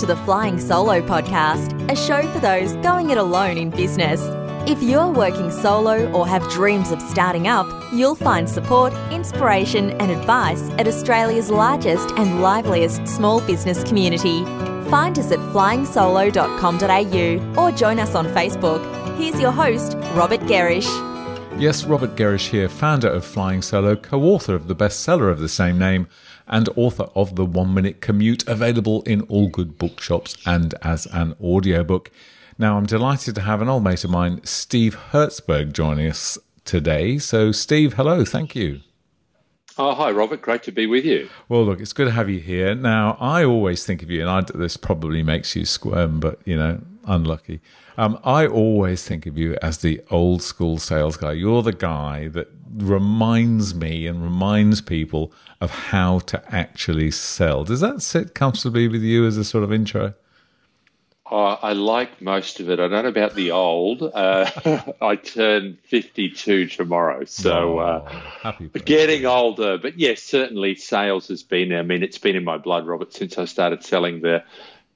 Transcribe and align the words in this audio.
to 0.00 0.06
the 0.06 0.16
Flying 0.16 0.58
Solo 0.58 1.00
podcast, 1.02 1.78
a 1.90 1.94
show 1.94 2.22
for 2.32 2.38
those 2.38 2.72
going 2.76 3.10
it 3.10 3.18
alone 3.18 3.58
in 3.58 3.68
business. 3.68 4.22
If 4.66 4.82
you're 4.82 5.10
working 5.10 5.50
solo 5.50 6.10
or 6.12 6.26
have 6.26 6.48
dreams 6.48 6.90
of 6.90 7.02
starting 7.02 7.48
up, 7.48 7.66
you'll 7.92 8.14
find 8.14 8.48
support, 8.48 8.94
inspiration, 9.12 9.90
and 10.00 10.10
advice 10.10 10.62
at 10.78 10.88
Australia's 10.88 11.50
largest 11.50 12.12
and 12.12 12.40
liveliest 12.40 13.06
small 13.06 13.42
business 13.42 13.84
community. 13.84 14.42
Find 14.88 15.18
us 15.18 15.30
at 15.32 15.38
flyingsolo.com.au 15.38 17.62
or 17.62 17.72
join 17.72 17.98
us 17.98 18.14
on 18.14 18.24
Facebook. 18.28 18.82
Here's 19.18 19.38
your 19.38 19.52
host, 19.52 19.98
Robert 20.14 20.40
Gerrish. 20.40 20.88
Yes, 21.58 21.84
Robert 21.84 22.16
Gerrish 22.16 22.48
here, 22.48 22.70
founder 22.70 23.08
of 23.08 23.22
Flying 23.22 23.60
Solo, 23.60 23.96
co 23.96 24.22
author 24.22 24.54
of 24.54 24.66
the 24.66 24.74
bestseller 24.74 25.30
of 25.30 25.40
the 25.40 25.48
same 25.48 25.78
name, 25.78 26.06
and 26.50 26.68
author 26.76 27.08
of 27.14 27.36
The 27.36 27.46
One 27.46 27.72
Minute 27.72 28.02
Commute, 28.02 28.46
available 28.46 29.02
in 29.02 29.22
all 29.22 29.48
good 29.48 29.78
bookshops 29.78 30.36
and 30.44 30.74
as 30.82 31.06
an 31.06 31.34
audiobook. 31.42 32.10
Now, 32.58 32.76
I'm 32.76 32.84
delighted 32.84 33.34
to 33.36 33.40
have 33.40 33.62
an 33.62 33.68
old 33.70 33.84
mate 33.84 34.04
of 34.04 34.10
mine, 34.10 34.44
Steve 34.44 34.98
Herzberg, 35.12 35.72
joining 35.72 36.08
us 36.08 36.36
today. 36.66 37.16
So, 37.16 37.52
Steve, 37.52 37.94
hello, 37.94 38.24
thank 38.24 38.54
you. 38.54 38.80
Oh, 39.78 39.94
hi, 39.94 40.10
Robert. 40.10 40.42
Great 40.42 40.62
to 40.64 40.72
be 40.72 40.86
with 40.86 41.06
you. 41.06 41.30
Well, 41.48 41.64
look, 41.64 41.80
it's 41.80 41.94
good 41.94 42.04
to 42.06 42.10
have 42.10 42.28
you 42.28 42.40
here. 42.40 42.74
Now, 42.74 43.16
I 43.18 43.44
always 43.44 43.86
think 43.86 44.02
of 44.02 44.10
you, 44.10 44.20
and 44.20 44.28
I, 44.28 44.42
this 44.54 44.76
probably 44.76 45.22
makes 45.22 45.56
you 45.56 45.64
squirm, 45.64 46.20
but, 46.20 46.40
you 46.44 46.56
know, 46.56 46.82
unlucky. 47.06 47.60
Um, 48.00 48.18
I 48.24 48.46
always 48.46 49.04
think 49.04 49.26
of 49.26 49.36
you 49.36 49.58
as 49.60 49.78
the 49.78 50.00
old 50.10 50.40
school 50.40 50.78
sales 50.78 51.18
guy. 51.18 51.32
You're 51.32 51.62
the 51.62 51.74
guy 51.74 52.28
that 52.28 52.48
reminds 52.74 53.74
me 53.74 54.06
and 54.06 54.22
reminds 54.22 54.80
people 54.80 55.34
of 55.60 55.70
how 55.70 56.20
to 56.20 56.42
actually 56.48 57.10
sell. 57.10 57.62
Does 57.62 57.80
that 57.80 58.00
sit 58.00 58.34
comfortably 58.34 58.88
with 58.88 59.02
you 59.02 59.26
as 59.26 59.36
a 59.36 59.44
sort 59.44 59.64
of 59.64 59.70
intro? 59.70 60.14
Uh, 61.30 61.58
I 61.62 61.74
like 61.74 62.22
most 62.22 62.58
of 62.58 62.70
it. 62.70 62.80
I 62.80 62.88
don't 62.88 63.02
know 63.02 63.08
about 63.10 63.34
the 63.34 63.50
old. 63.50 64.02
Uh, 64.02 64.50
I 65.02 65.16
turn 65.16 65.76
52 65.84 66.68
tomorrow, 66.68 67.26
so 67.26 67.80
uh, 67.80 68.52
getting 68.86 69.26
older. 69.26 69.76
But 69.76 69.98
yes, 69.98 70.22
certainly 70.22 70.74
sales 70.74 71.28
has 71.28 71.42
been, 71.42 71.70
I 71.74 71.82
mean, 71.82 72.02
it's 72.02 72.18
been 72.18 72.34
in 72.34 72.44
my 72.44 72.56
blood, 72.56 72.86
Robert, 72.86 73.12
since 73.12 73.36
I 73.36 73.44
started 73.44 73.84
selling 73.84 74.22
the 74.22 74.42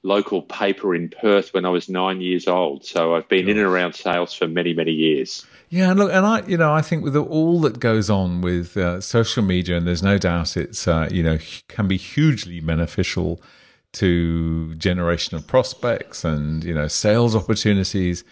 local 0.05 0.41
paper 0.43 0.93
in 0.93 1.09
Perth 1.09 1.53
when 1.53 1.65
I 1.65 1.69
was 1.69 1.89
nine 1.89 2.21
years 2.21 2.47
old. 2.47 2.85
So 2.85 3.15
I've 3.15 3.27
been 3.27 3.49
in 3.49 3.57
and 3.57 3.65
around 3.65 3.95
sales 3.95 4.33
for 4.33 4.47
many, 4.47 4.73
many 4.73 4.91
years. 4.91 5.45
Yeah, 5.69 5.89
and 5.89 5.99
look, 5.99 6.13
and 6.13 6.25
I, 6.25 6.45
you 6.45 6.57
know, 6.57 6.71
I 6.71 6.81
think 6.81 7.03
with 7.03 7.15
all 7.15 7.59
that 7.61 7.79
goes 7.79 8.09
on 8.09 8.41
with 8.41 8.77
uh, 8.77 9.01
social 9.01 9.43
media, 9.43 9.77
and 9.77 9.87
there's 9.87 10.03
no 10.03 10.17
doubt 10.17 10.55
it's, 10.55 10.87
uh, 10.87 11.09
you 11.11 11.23
know, 11.23 11.39
can 11.67 11.87
be 11.87 11.97
hugely 11.97 12.59
beneficial 12.59 13.41
to 13.93 14.75
generation 14.75 15.37
of 15.37 15.47
prospects 15.47 16.25
and 16.25 16.65
you 16.65 16.73
know 16.73 16.87
sales 16.87 17.35
opportunities. 17.35 18.23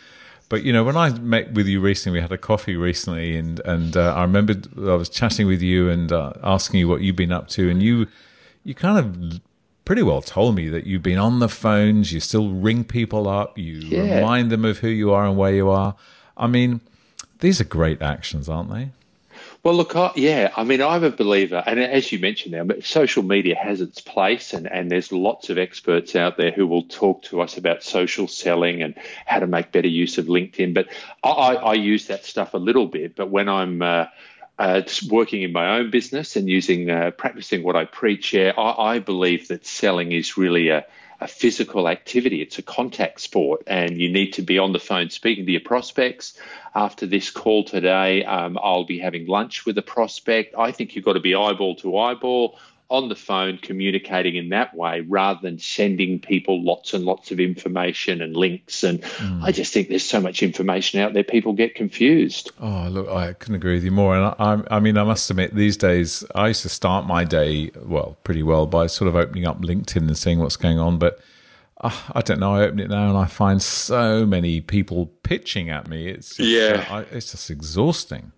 But 0.49 0.63
you 0.63 0.71
know, 0.71 0.83
when 0.83 0.97
I 0.97 1.09
met 1.09 1.53
with 1.53 1.67
you 1.67 1.79
recently, 1.79 2.19
we 2.19 2.21
had 2.21 2.31
a 2.31 2.37
coffee 2.37 2.75
recently, 2.75 3.35
and 3.35 3.59
and 3.61 3.97
uh, 3.97 4.13
I 4.13 4.21
remembered 4.21 4.67
I 4.77 4.95
was 4.95 5.09
chatting 5.09 5.47
with 5.47 5.61
you 5.61 5.89
and 5.89 6.11
uh, 6.11 6.33
asking 6.43 6.81
you 6.81 6.87
what 6.87 7.01
you've 7.01 7.15
been 7.15 7.31
up 7.31 7.47
to, 7.49 7.69
and 7.69 7.81
you 7.81 8.07
you 8.63 8.75
kind 8.75 8.99
of 8.99 9.41
pretty 9.85 10.03
well 10.03 10.21
told 10.21 10.55
me 10.55 10.69
that 10.69 10.85
you've 10.85 11.03
been 11.03 11.17
on 11.17 11.39
the 11.39 11.49
phones, 11.49 12.11
you 12.13 12.19
still 12.19 12.49
ring 12.49 12.83
people 12.83 13.27
up, 13.27 13.57
you 13.57 13.73
yeah. 13.75 14.15
remind 14.15 14.49
them 14.49 14.65
of 14.65 14.79
who 14.79 14.87
you 14.87 15.11
are 15.13 15.25
and 15.25 15.37
where 15.37 15.53
you 15.53 15.69
are. 15.69 15.95
I 16.37 16.47
mean, 16.47 16.81
these 17.39 17.59
are 17.59 17.65
great 17.65 18.01
actions, 18.01 18.47
aren't 18.47 18.71
they? 18.71 18.89
Well, 19.63 19.75
look, 19.75 19.95
I, 19.95 20.11
yeah, 20.15 20.51
I 20.57 20.65
mean, 20.65 20.81
I'm 20.81 21.05
a 21.05 21.09
believer, 21.09 21.63
and 21.65 21.79
as 21.79 22.11
you 22.11 22.19
mentioned 22.19 22.53
now, 22.53 22.75
social 22.81 23.23
media 23.23 23.55
has 23.55 23.79
its 23.79 24.01
place, 24.01 24.53
and, 24.53 24.69
and 24.69 24.91
there's 24.91 25.13
lots 25.13 25.49
of 25.49 25.57
experts 25.57 26.17
out 26.17 26.35
there 26.35 26.51
who 26.51 26.67
will 26.67 26.83
talk 26.83 27.23
to 27.23 27.39
us 27.39 27.57
about 27.57 27.81
social 27.81 28.27
selling 28.27 28.83
and 28.83 28.93
how 29.25 29.39
to 29.39 29.47
make 29.47 29.71
better 29.71 29.87
use 29.87 30.17
of 30.17 30.25
LinkedIn. 30.25 30.73
But 30.73 30.87
I, 31.23 31.55
I 31.55 31.73
use 31.75 32.07
that 32.07 32.25
stuff 32.25 32.53
a 32.53 32.57
little 32.57 32.87
bit, 32.87 33.15
but 33.15 33.29
when 33.29 33.47
I'm 33.47 33.81
uh, 33.81 34.07
uh, 34.59 34.81
working 35.09 35.41
in 35.41 35.51
my 35.51 35.77
own 35.77 35.89
business 35.91 36.35
and 36.35 36.47
using 36.47 36.89
uh, 36.89 37.11
practicing 37.11 37.63
what 37.63 37.75
I 37.75 37.85
preach, 37.85 38.33
yeah, 38.33 38.53
I, 38.57 38.95
I 38.95 38.99
believe 38.99 39.47
that 39.47 39.65
selling 39.65 40.11
is 40.11 40.37
really 40.37 40.69
a 40.69 40.85
a 41.23 41.27
physical 41.27 41.87
activity. 41.87 42.41
It's 42.41 42.59
a 42.59 42.61
contact 42.61 43.21
sport, 43.21 43.63
and 43.67 43.97
you 43.97 44.11
need 44.11 44.33
to 44.33 44.41
be 44.41 44.59
on 44.59 44.73
the 44.73 44.79
phone 44.79 45.09
speaking 45.09 45.45
to 45.45 45.51
your 45.51 45.61
prospects. 45.61 46.37
After 46.75 47.05
this 47.05 47.31
call 47.31 47.63
today, 47.63 48.25
um, 48.25 48.59
I'll 48.61 48.83
be 48.83 48.99
having 48.99 49.25
lunch 49.27 49.65
with 49.65 49.77
a 49.77 49.81
prospect. 49.81 50.53
I 50.57 50.71
think 50.71 50.95
you've 50.95 51.05
got 51.05 51.13
to 51.13 51.21
be 51.21 51.33
eyeball 51.33 51.75
to 51.77 51.97
eyeball 51.97 52.59
on 52.89 53.09
the 53.09 53.15
phone 53.15 53.57
communicating 53.57 54.35
in 54.35 54.49
that 54.49 54.75
way 54.75 55.01
rather 55.01 55.39
than 55.41 55.57
sending 55.57 56.19
people 56.19 56.63
lots 56.63 56.93
and 56.93 57.05
lots 57.05 57.31
of 57.31 57.39
information 57.39 58.21
and 58.21 58.35
links. 58.35 58.83
And 58.83 59.01
mm. 59.01 59.43
I 59.43 59.51
just 59.51 59.73
think 59.73 59.89
there's 59.89 60.05
so 60.05 60.21
much 60.21 60.43
information 60.43 60.99
out 60.99 61.13
there, 61.13 61.23
people 61.23 61.53
get 61.53 61.73
confused. 61.73 62.51
Oh, 62.59 62.87
look, 62.89 63.09
I 63.09 63.33
couldn't 63.33 63.55
agree 63.55 63.73
with 63.73 63.83
you 63.83 63.91
more. 63.91 64.15
And 64.15 64.35
I, 64.37 64.75
I 64.75 64.79
mean, 64.79 64.97
I 64.97 65.03
must 65.03 65.29
admit, 65.29 65.55
these 65.55 65.77
days, 65.77 66.23
I 66.35 66.49
used 66.49 66.61
to 66.63 66.69
start 66.69 67.07
my 67.07 67.23
day, 67.23 67.71
well, 67.81 68.17
pretty 68.23 68.43
well 68.43 68.67
by 68.67 68.87
sort 68.87 69.07
of 69.07 69.15
opening 69.15 69.45
up 69.45 69.61
LinkedIn 69.61 70.07
and 70.07 70.17
seeing 70.17 70.39
what's 70.39 70.57
going 70.57 70.77
on. 70.77 70.99
But 70.99 71.19
uh, 71.81 71.97
I 72.13 72.21
don't 72.21 72.39
know. 72.39 72.55
I 72.55 72.63
open 72.63 72.79
it 72.79 72.89
now 72.89 73.09
and 73.09 73.17
I 73.17 73.25
find 73.25 73.61
so 73.61 74.25
many 74.25 74.61
people 74.61 75.07
pitching 75.23 75.69
at 75.69 75.87
me. 75.87 76.09
It's 76.09 76.35
just, 76.35 76.49
yeah, 76.49 76.85
uh, 76.89 76.97
I, 76.97 77.01
it's 77.11 77.31
just 77.31 77.49
exhausting. 77.49 78.33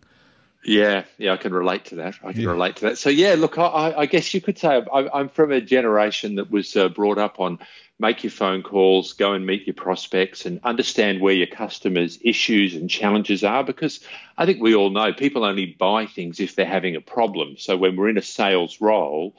Yeah, 0.66 1.03
yeah, 1.18 1.34
I 1.34 1.38
can 1.38 1.53
relate 1.53 1.86
to 1.86 1.96
that. 1.96 2.16
I 2.24 2.34
can 2.34 2.42
yeah. 2.42 2.50
relate 2.50 2.78
to 2.78 2.86
that. 2.86 2.98
So 2.98 3.09
yeah, 3.09 3.36
look, 3.38 3.58
I, 3.58 3.94
I 3.96 4.06
guess 4.08 4.34
you 4.34 4.42
could 4.42 4.58
say 4.58 4.68
I, 4.68 5.20
am 5.20 5.30
from 5.30 5.52
a 5.52 5.62
generation 5.62 6.36
that 6.36 6.50
was 6.50 6.76
uh, 6.76 6.90
brought 6.90 7.18
up 7.18 7.40
on 7.40 7.59
make 8.00 8.24
your 8.24 8.31
phone 8.31 8.62
calls, 8.62 9.14
go 9.14 9.34
and 9.34 9.46
meet 9.46 9.68
your 9.68 9.74
prospects, 9.74 10.46
and 10.46 10.59
understand 10.64 11.22
where 11.22 11.34
your 11.34 11.48
customers' 11.48 12.20
issues 12.22 12.76
and 12.76 12.90
challenges 12.90 13.44
are. 13.44 13.64
Because 13.64 14.00
I 14.38 14.46
think 14.46 14.62
we 14.62 14.76
all 14.76 14.90
know 14.90 15.14
people 15.14 15.46
only 15.46 15.68
buy 15.68 16.08
things 16.08 16.40
if 16.40 16.56
they're 16.56 16.66
having 16.66 16.96
a 16.96 17.02
problem. 17.02 17.56
So 17.58 17.78
when 17.78 17.96
we're 17.96 18.09
in 18.09 18.18
a 18.18 18.24
sales 18.24 18.82
role, 18.82 19.36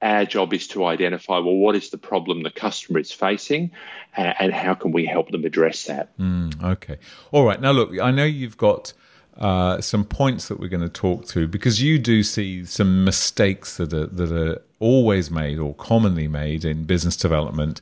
our 0.00 0.24
job 0.24 0.52
is 0.52 0.66
to 0.68 0.84
identify 0.84 1.38
well 1.38 1.54
what 1.54 1.76
is 1.76 1.90
the 1.90 1.98
problem 1.98 2.42
the 2.42 2.50
customer 2.50 2.98
is 2.98 3.12
facing 3.12 3.70
and, 4.16 4.34
and 4.38 4.52
how 4.52 4.74
can 4.74 4.90
we 4.90 5.06
help 5.06 5.30
them 5.30 5.44
address 5.44 5.84
that 5.84 6.18
mm, 6.18 6.60
okay 6.60 6.98
all 7.30 7.44
right 7.44 7.60
now 7.60 7.70
look 7.70 7.96
i 8.00 8.10
know 8.10 8.24
you've 8.24 8.56
got 8.56 8.92
uh, 9.38 9.80
some 9.80 10.04
points 10.04 10.48
that 10.48 10.60
we're 10.60 10.68
going 10.68 10.82
to 10.82 10.88
talk 10.88 11.26
to 11.26 11.46
because 11.46 11.80
you 11.80 11.98
do 11.98 12.22
see 12.22 12.64
some 12.64 13.04
mistakes 13.04 13.76
that 13.78 13.92
are 13.92 14.06
that 14.06 14.30
are 14.32 14.62
always 14.78 15.30
made 15.30 15.58
or 15.58 15.74
commonly 15.74 16.28
made 16.28 16.64
in 16.64 16.84
business 16.84 17.16
development. 17.16 17.80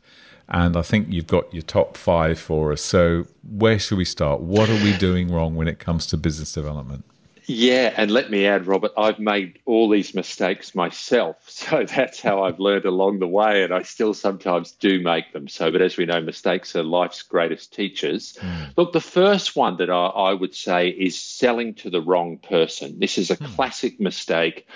And 0.48 0.76
I 0.76 0.82
think 0.82 1.08
you've 1.10 1.28
got 1.28 1.52
your 1.54 1.62
top 1.62 1.96
five 1.96 2.38
for 2.38 2.72
us. 2.72 2.82
So, 2.82 3.26
where 3.48 3.78
should 3.78 3.98
we 3.98 4.04
start? 4.04 4.40
What 4.40 4.68
are 4.68 4.82
we 4.82 4.96
doing 4.96 5.32
wrong 5.32 5.54
when 5.54 5.68
it 5.68 5.78
comes 5.78 6.06
to 6.08 6.16
business 6.16 6.52
development? 6.52 7.04
Yeah, 7.52 7.92
and 7.96 8.12
let 8.12 8.30
me 8.30 8.46
add, 8.46 8.68
Robert, 8.68 8.92
I've 8.96 9.18
made 9.18 9.58
all 9.64 9.88
these 9.88 10.14
mistakes 10.14 10.74
myself. 10.74 11.36
So 11.60 11.84
that's 11.84 12.20
how 12.20 12.44
I've 12.44 12.58
learned 12.58 12.86
along 12.86 13.18
the 13.18 13.28
way, 13.28 13.62
and 13.62 13.72
I 13.72 13.82
still 13.82 14.14
sometimes 14.14 14.72
do 14.72 15.00
make 15.00 15.32
them. 15.32 15.46
So, 15.46 15.70
but 15.70 15.82
as 15.82 15.96
we 15.96 16.06
know, 16.06 16.20
mistakes 16.20 16.74
are 16.74 16.82
life's 16.82 17.22
greatest 17.22 17.74
teachers. 17.74 18.36
Mm. 18.40 18.76
Look, 18.76 18.92
the 18.92 19.00
first 19.00 19.54
one 19.54 19.76
that 19.76 19.90
I, 19.90 20.06
I, 20.06 20.32
would 20.32 20.54
say 20.54 20.88
is 20.88 21.20
selling 21.20 21.74
to 21.74 21.90
the 21.90 22.00
wrong 22.00 22.38
person. 22.38 22.98
This 22.98 23.18
is 23.18 23.30
a 23.30 23.36
mm. 23.36 23.54
classic 23.54 24.00
mistake. 24.00 24.66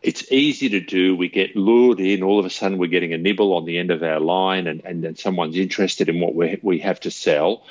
It's 0.00 0.30
easy 0.30 0.68
to 0.70 0.80
do. 0.80 1.16
We 1.16 1.28
get 1.28 1.56
lured 1.56 2.00
in. 2.00 2.22
All 2.22 2.38
of 2.38 2.46
a 2.46 2.50
sudden, 2.50 2.78
we're 2.78 2.86
getting 2.86 3.12
a 3.12 3.18
nibble 3.18 3.52
on 3.54 3.64
the 3.64 3.78
end 3.78 3.90
of 3.90 4.02
our 4.02 4.20
line, 4.20 4.68
and, 4.68 4.82
and 4.84 5.02
then 5.02 5.16
someone's 5.16 5.56
interested 5.56 6.08
in 6.08 6.20
what 6.20 6.34
we, 6.34 6.58
we 6.62 6.78
have 6.78 7.00
to 7.00 7.10
sell 7.10 7.64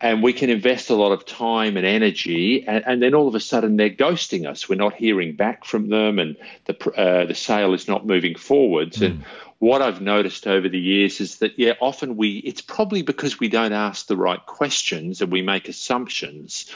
and 0.00 0.22
we 0.22 0.32
can 0.32 0.48
invest 0.48 0.90
a 0.90 0.94
lot 0.94 1.12
of 1.12 1.26
time 1.26 1.76
and 1.76 1.84
energy, 1.84 2.66
and, 2.66 2.84
and, 2.86 3.02
then 3.02 3.14
all 3.14 3.26
of 3.26 3.34
a 3.34 3.40
sudden 3.40 3.76
they're 3.76 3.90
ghosting 3.90 4.48
us. 4.48 4.68
We're 4.68 4.76
not 4.76 4.94
hearing 4.94 5.34
back 5.34 5.64
from 5.64 5.88
them, 5.88 6.18
and 6.18 6.36
the 6.66 6.90
uh, 6.90 7.26
the 7.26 7.34
sale 7.34 7.74
is 7.74 7.88
not 7.88 8.06
moving 8.06 8.36
forwards. 8.36 8.98
Mm. 8.98 9.06
And 9.06 9.24
what 9.58 9.82
I've 9.82 10.00
noticed 10.00 10.46
over 10.46 10.68
the 10.68 10.78
years 10.78 11.20
is 11.20 11.38
that 11.38 11.58
yeah, 11.58 11.72
often 11.80 12.16
we 12.16 12.38
it's 12.38 12.60
probably 12.60 13.02
because 13.02 13.40
we 13.40 13.48
don't 13.48 13.72
ask 13.72 14.06
the 14.06 14.16
right 14.16 14.44
questions 14.46 15.20
and 15.20 15.32
we 15.32 15.42
make 15.42 15.68
assumptions, 15.68 16.72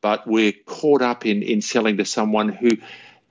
but 0.00 0.26
we're 0.26 0.52
caught 0.66 1.02
up 1.02 1.24
in 1.26 1.42
in 1.42 1.62
selling 1.62 1.98
to 1.98 2.04
someone 2.04 2.48
who 2.48 2.70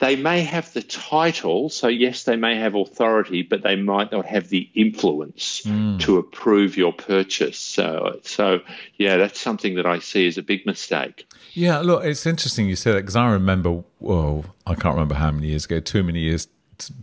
they 0.04 0.16
may 0.16 0.42
have 0.42 0.70
the 0.74 0.82
title, 0.82 1.70
so 1.70 1.88
yes, 1.88 2.24
they 2.24 2.36
may 2.36 2.56
have 2.58 2.74
authority, 2.74 3.40
but 3.40 3.62
they 3.62 3.74
might 3.74 4.12
not 4.12 4.26
have 4.26 4.50
the 4.50 4.68
influence 4.74 5.62
mm. 5.62 5.98
to 6.00 6.18
approve 6.18 6.76
your 6.76 6.92
purchase. 6.92 7.58
So, 7.58 8.20
so 8.22 8.60
yeah, 8.98 9.16
that's 9.16 9.40
something 9.40 9.76
that 9.76 9.86
I 9.86 10.00
see 10.00 10.26
as 10.26 10.36
a 10.36 10.42
big 10.42 10.66
mistake. 10.66 11.26
Yeah, 11.54 11.78
look, 11.78 12.04
it's 12.04 12.26
interesting 12.26 12.68
you 12.68 12.76
say 12.76 12.92
that 12.92 12.98
because 12.98 13.16
I 13.16 13.30
remember, 13.30 13.82
well, 13.98 14.44
I 14.66 14.74
can't 14.74 14.94
remember 14.94 15.14
how 15.14 15.30
many 15.30 15.48
years 15.48 15.64
ago, 15.64 15.80
too 15.80 16.02
many 16.02 16.20
years 16.20 16.48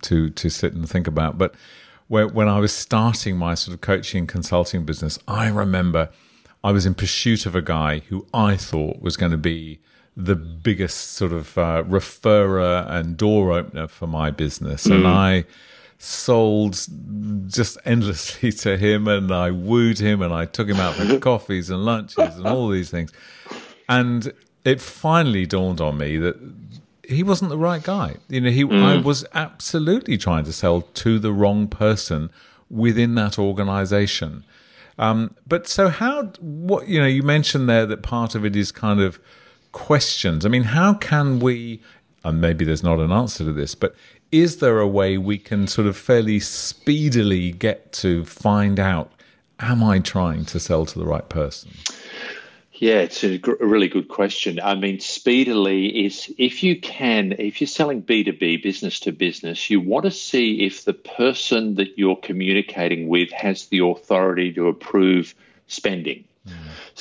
to 0.03 0.29
to 0.29 0.49
sit 0.49 0.73
and 0.73 0.87
think 0.87 1.07
about, 1.07 1.39
but 1.39 1.55
when 2.07 2.49
I 2.49 2.59
was 2.59 2.71
starting 2.71 3.35
my 3.35 3.55
sort 3.55 3.73
of 3.73 3.81
coaching 3.81 4.27
consulting 4.27 4.85
business, 4.85 5.17
I 5.27 5.47
remember 5.47 6.09
I 6.63 6.71
was 6.71 6.85
in 6.85 6.93
pursuit 6.93 7.47
of 7.47 7.55
a 7.55 7.61
guy 7.63 7.99
who 8.09 8.27
I 8.31 8.57
thought 8.57 9.01
was 9.01 9.17
going 9.17 9.31
to 9.31 9.37
be 9.37 9.79
the 10.15 10.35
biggest 10.35 11.13
sort 11.13 11.31
of 11.31 11.57
uh, 11.57 11.83
referrer 11.83 12.89
and 12.89 13.17
door 13.17 13.51
opener 13.51 13.87
for 13.87 14.07
my 14.07 14.31
business. 14.31 14.87
Mm. 14.87 14.95
And 14.95 15.07
I 15.07 15.45
sold 15.97 16.87
just 17.47 17.77
endlessly 17.85 18.51
to 18.63 18.77
him 18.77 19.07
and 19.07 19.31
I 19.31 19.51
wooed 19.51 19.99
him 19.99 20.21
and 20.21 20.33
I 20.33 20.45
took 20.45 20.67
him 20.67 20.77
out 20.77 20.95
for 20.95 21.19
coffees 21.19 21.69
and 21.69 21.85
lunches 21.85 22.37
and 22.37 22.47
all 22.47 22.69
these 22.69 22.89
things. 22.89 23.11
And 23.87 24.33
it 24.65 24.81
finally 24.81 25.45
dawned 25.45 25.81
on 25.81 25.97
me 25.97 26.17
that 26.17 26.37
he 27.07 27.23
wasn't 27.23 27.49
the 27.49 27.57
right 27.57 27.83
guy. 27.83 28.15
You 28.29 28.41
know, 28.41 28.49
he 28.49 28.63
mm. 28.63 28.83
I 28.83 28.97
was 28.97 29.25
absolutely 29.33 30.17
trying 30.17 30.45
to 30.45 30.53
sell 30.53 30.81
to 30.81 31.19
the 31.19 31.31
wrong 31.31 31.67
person 31.67 32.29
within 32.69 33.15
that 33.15 33.37
organization. 33.37 34.43
Um, 34.97 35.35
but 35.47 35.67
so 35.67 35.89
how 35.89 36.25
what 36.39 36.87
you 36.87 36.99
know 36.99 37.07
you 37.07 37.23
mentioned 37.23 37.67
there 37.67 37.85
that 37.85 38.03
part 38.03 38.35
of 38.35 38.45
it 38.45 38.55
is 38.55 38.71
kind 38.71 39.01
of 39.01 39.19
questions. 39.71 40.45
I 40.45 40.49
mean, 40.49 40.63
how 40.63 40.93
can 40.93 41.39
we 41.39 41.81
and 42.23 42.39
maybe 42.39 42.65
there's 42.65 42.83
not 42.83 42.99
an 42.99 43.11
answer 43.11 43.43
to 43.43 43.53
this, 43.53 43.75
but 43.75 43.95
is 44.31 44.57
there 44.57 44.79
a 44.79 44.87
way 44.87 45.17
we 45.17 45.37
can 45.37 45.67
sort 45.67 45.87
of 45.87 45.97
fairly 45.97 46.39
speedily 46.39 47.51
get 47.51 47.91
to 47.93 48.23
find 48.25 48.79
out 48.79 49.11
am 49.59 49.83
I 49.83 49.99
trying 49.99 50.45
to 50.45 50.59
sell 50.59 50.85
to 50.85 50.97
the 50.97 51.05
right 51.05 51.27
person? 51.29 51.71
Yeah, 52.73 53.01
it's 53.01 53.23
a, 53.23 53.37
gr- 53.37 53.61
a, 53.61 53.65
really 53.65 53.87
good 53.87 54.07
question. 54.07 54.59
I 54.59 54.73
mean, 54.73 54.99
speedily 54.99 56.03
is 56.05 56.33
if 56.39 56.63
you 56.63 56.79
can, 56.81 57.33
if 57.33 57.61
you're 57.61 57.67
selling 57.67 58.01
B2B, 58.01 58.63
business 58.63 58.99
to 59.01 59.11
business, 59.11 59.69
you 59.69 59.79
want 59.79 60.05
to 60.05 60.11
see 60.11 60.65
if 60.65 60.85
the 60.85 60.93
person 60.93 61.75
that 61.75 61.99
you're 61.99 62.15
communicating 62.15 63.07
with 63.07 63.31
has 63.33 63.67
the 63.67 63.85
authority 63.85 64.51
to 64.53 64.67
approve 64.67 65.35
spending. 65.67 66.23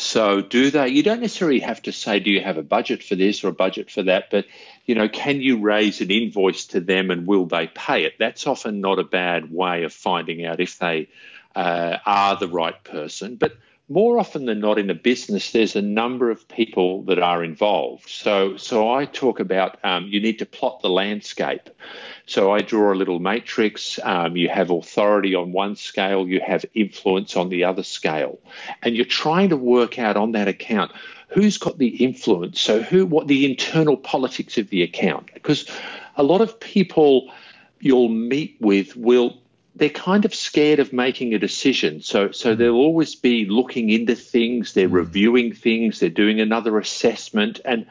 So, 0.01 0.41
do 0.41 0.71
they? 0.71 0.89
You 0.89 1.03
don't 1.03 1.21
necessarily 1.21 1.61
have 1.61 1.83
to 1.83 1.93
say, 1.93 2.21
"Do 2.21 2.31
you 2.31 2.41
have 2.41 2.57
a 2.57 2.63
budget 2.63 3.03
for 3.03 3.17
this 3.17 3.45
or 3.45 3.49
a 3.49 3.53
budget 3.53 3.91
for 3.91 4.03
that?" 4.05 4.31
But 4.31 4.47
you 4.87 4.95
know, 4.95 5.09
can 5.09 5.43
you 5.43 5.59
raise 5.59 6.01
an 6.01 6.11
invoice 6.11 6.65
to 6.69 6.81
them 6.81 7.11
and 7.11 7.27
will 7.27 7.45
they 7.45 7.67
pay 7.67 8.05
it? 8.05 8.15
That's 8.19 8.47
often 8.47 8.81
not 8.81 8.99
a 8.99 9.05
bad 9.05 9.53
way 9.53 9.85
of 9.85 9.93
finding 9.93 10.47
out 10.47 10.59
if 10.59 10.79
they 10.79 11.09
uh, 11.55 11.99
are 12.07 12.37
the 12.37 12.49
right 12.49 12.83
person. 12.83 13.37
But 13.37 13.53
more 13.91 14.21
often 14.21 14.45
than 14.45 14.61
not 14.61 14.79
in 14.79 14.89
a 14.89 14.95
business, 14.95 15.51
there's 15.51 15.75
a 15.75 15.83
number 15.83 16.31
of 16.31 16.47
people 16.47 17.03
that 17.03 17.19
are 17.19 17.43
involved. 17.43 18.09
So, 18.09 18.57
so 18.57 18.95
I 18.95 19.05
talk 19.05 19.41
about 19.41 19.85
um, 19.85 20.07
you 20.07 20.21
need 20.21 20.39
to 20.39 20.47
plot 20.47 20.81
the 20.81 20.89
landscape. 20.89 21.69
So 22.25 22.53
I 22.53 22.61
draw 22.61 22.93
a 22.93 22.95
little 22.95 23.19
matrix. 23.19 23.99
Um, 24.05 24.37
you 24.37 24.49
have 24.49 24.71
authority 24.71 25.35
on 25.35 25.51
one 25.51 25.75
scale, 25.75 26.29
you 26.29 26.41
have 26.41 26.65
influence 26.73 27.37
on 27.37 27.49
the 27.49 27.65
other 27.65 27.83
scale, 27.83 28.39
and 28.81 28.95
you're 28.95 29.05
trying 29.05 29.49
to 29.49 29.57
work 29.57 29.99
out 29.99 30.17
on 30.17 30.33
that 30.33 30.47
account 30.47 30.93
who's 31.27 31.59
got 31.59 31.79
the 31.79 31.89
influence. 31.89 32.61
So 32.61 32.83
who, 32.83 33.05
what 33.07 33.27
the 33.27 33.45
internal 33.45 33.97
politics 33.97 34.57
of 34.57 34.71
the 34.71 34.85
account? 34.85 35.35
Because 35.35 35.69
a 36.17 36.23
lot 36.23 36.41
of 36.41 36.61
people 36.61 37.33
you'll 37.81 38.09
meet 38.09 38.57
with 38.61 38.97
will 38.97 39.40
they're 39.81 39.89
kind 39.89 40.27
of 40.27 40.35
scared 40.35 40.79
of 40.79 40.93
making 40.93 41.33
a 41.33 41.39
decision. 41.39 42.03
So, 42.03 42.33
so 42.33 42.53
hmm. 42.53 42.61
they'll 42.61 42.75
always 42.75 43.15
be 43.15 43.47
looking 43.47 43.89
into 43.89 44.15
things, 44.15 44.75
they're 44.75 44.91
mm. 44.91 44.93
reviewing 44.93 45.55
things, 45.55 45.99
they're 45.99 46.11
doing 46.11 46.39
another 46.39 46.79
assessment. 46.79 47.61
And 47.65 47.87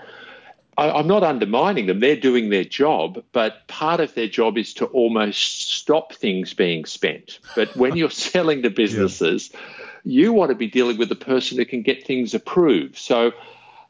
I, 0.77 0.91
I'm 0.91 1.07
not 1.07 1.24
undermining 1.24 1.88
them, 1.88 2.00
they're 2.00 2.15
doing 2.15 2.51
their 2.51 2.63
job, 2.63 3.24
but 3.31 3.68
part 3.68 4.01
of 4.01 4.13
their 4.13 4.27
job 4.27 4.59
is 4.59 4.75
to 4.75 4.86
almost 4.86 5.71
stop 5.71 6.13
things 6.13 6.53
being 6.53 6.86
spent. 6.86 7.39
But 7.56 7.75
when 7.75 7.97
you're 7.97 8.12
selling 8.30 8.62
to 8.62 8.69
businesses, 8.69 9.50
yeah. 9.51 9.59
you 10.03 10.33
want 10.33 10.50
to 10.50 10.56
be 10.56 10.68
dealing 10.68 11.00
with 11.00 11.09
the 11.09 11.15
person 11.15 11.57
who 11.57 11.65
can 11.65 11.81
get 11.81 12.06
things 12.06 12.36
approved. 12.36 12.97
So, 12.97 13.31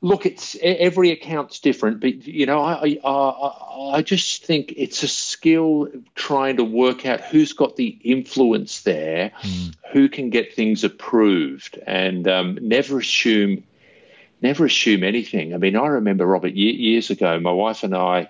look, 0.02 0.26
it's 0.26 0.56
every 0.62 1.12
account's 1.12 1.60
different, 1.60 2.00
but 2.00 2.26
you 2.26 2.46
know, 2.46 2.62
I, 2.62 3.00
I 3.04 3.98
I 3.98 4.02
just 4.02 4.46
think 4.46 4.74
it's 4.78 5.04
a 5.04 5.08
skill 5.08 5.90
trying 6.16 6.58
to 6.58 6.64
work 6.64 7.06
out 7.06 7.22
who's 7.22 7.54
got 7.54 7.76
the 7.76 7.98
influence 8.04 8.82
there, 8.84 9.32
mm. 9.42 9.76
who 9.92 10.10
can 10.10 10.30
get 10.30 10.54
things 10.54 10.84
approved, 10.84 11.80
and 11.86 12.28
um, 12.28 12.58
never 12.62 13.00
assume 13.00 13.64
never 14.42 14.66
assume 14.66 15.04
anything. 15.04 15.54
I 15.54 15.58
mean, 15.58 15.76
I 15.76 15.88
remember 15.88 16.26
Robert 16.26 16.54
years 16.54 17.10
ago, 17.10 17.40
my 17.40 17.52
wife 17.52 17.84
and 17.84 17.96
I 17.96 18.30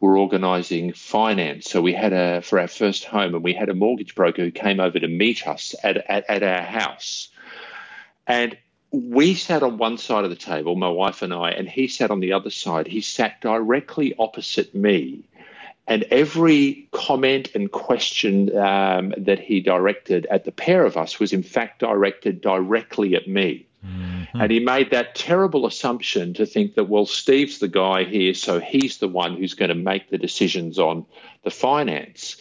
were 0.00 0.16
organising 0.16 0.94
finance. 0.94 1.70
So 1.70 1.82
we 1.82 1.92
had 1.92 2.14
a 2.14 2.40
for 2.40 2.58
our 2.58 2.68
first 2.68 3.04
home, 3.04 3.34
and 3.34 3.44
we 3.44 3.52
had 3.52 3.68
a 3.68 3.74
mortgage 3.74 4.14
broker 4.14 4.42
who 4.42 4.50
came 4.50 4.80
over 4.80 4.98
to 4.98 5.08
meet 5.08 5.46
us 5.46 5.74
at 5.82 5.98
at, 5.98 6.24
at 6.30 6.42
our 6.42 6.62
house, 6.62 7.28
and 8.26 8.56
we 8.92 9.34
sat 9.34 9.62
on 9.62 9.78
one 9.78 9.98
side 9.98 10.24
of 10.24 10.30
the 10.30 10.36
table, 10.36 10.74
my 10.74 10.88
wife 10.88 11.22
and 11.22 11.32
I, 11.32 11.50
and 11.50 11.68
he 11.68 11.86
sat 11.88 12.10
on 12.10 12.20
the 12.20 12.32
other 12.32 12.50
side. 12.50 12.86
He 12.86 13.00
sat 13.00 13.40
directly 13.40 14.14
opposite 14.18 14.74
me. 14.74 15.24
And 15.86 16.04
every 16.04 16.88
comment 16.92 17.50
and 17.54 17.70
question 17.70 18.56
um, 18.56 19.14
that 19.16 19.40
he 19.40 19.60
directed 19.60 20.26
at 20.26 20.44
the 20.44 20.52
pair 20.52 20.84
of 20.84 20.96
us 20.96 21.18
was, 21.18 21.32
in 21.32 21.42
fact, 21.42 21.80
directed 21.80 22.40
directly 22.40 23.16
at 23.16 23.26
me. 23.26 23.66
Mm-hmm. 23.84 24.40
And 24.40 24.52
he 24.52 24.60
made 24.60 24.90
that 24.90 25.14
terrible 25.14 25.66
assumption 25.66 26.34
to 26.34 26.46
think 26.46 26.74
that, 26.74 26.84
well, 26.84 27.06
Steve's 27.06 27.58
the 27.58 27.68
guy 27.68 28.04
here, 28.04 28.34
so 28.34 28.60
he's 28.60 28.98
the 28.98 29.08
one 29.08 29.36
who's 29.36 29.54
going 29.54 29.70
to 29.70 29.74
make 29.74 30.10
the 30.10 30.18
decisions 30.18 30.78
on 30.78 31.06
the 31.42 31.50
finance. 31.50 32.36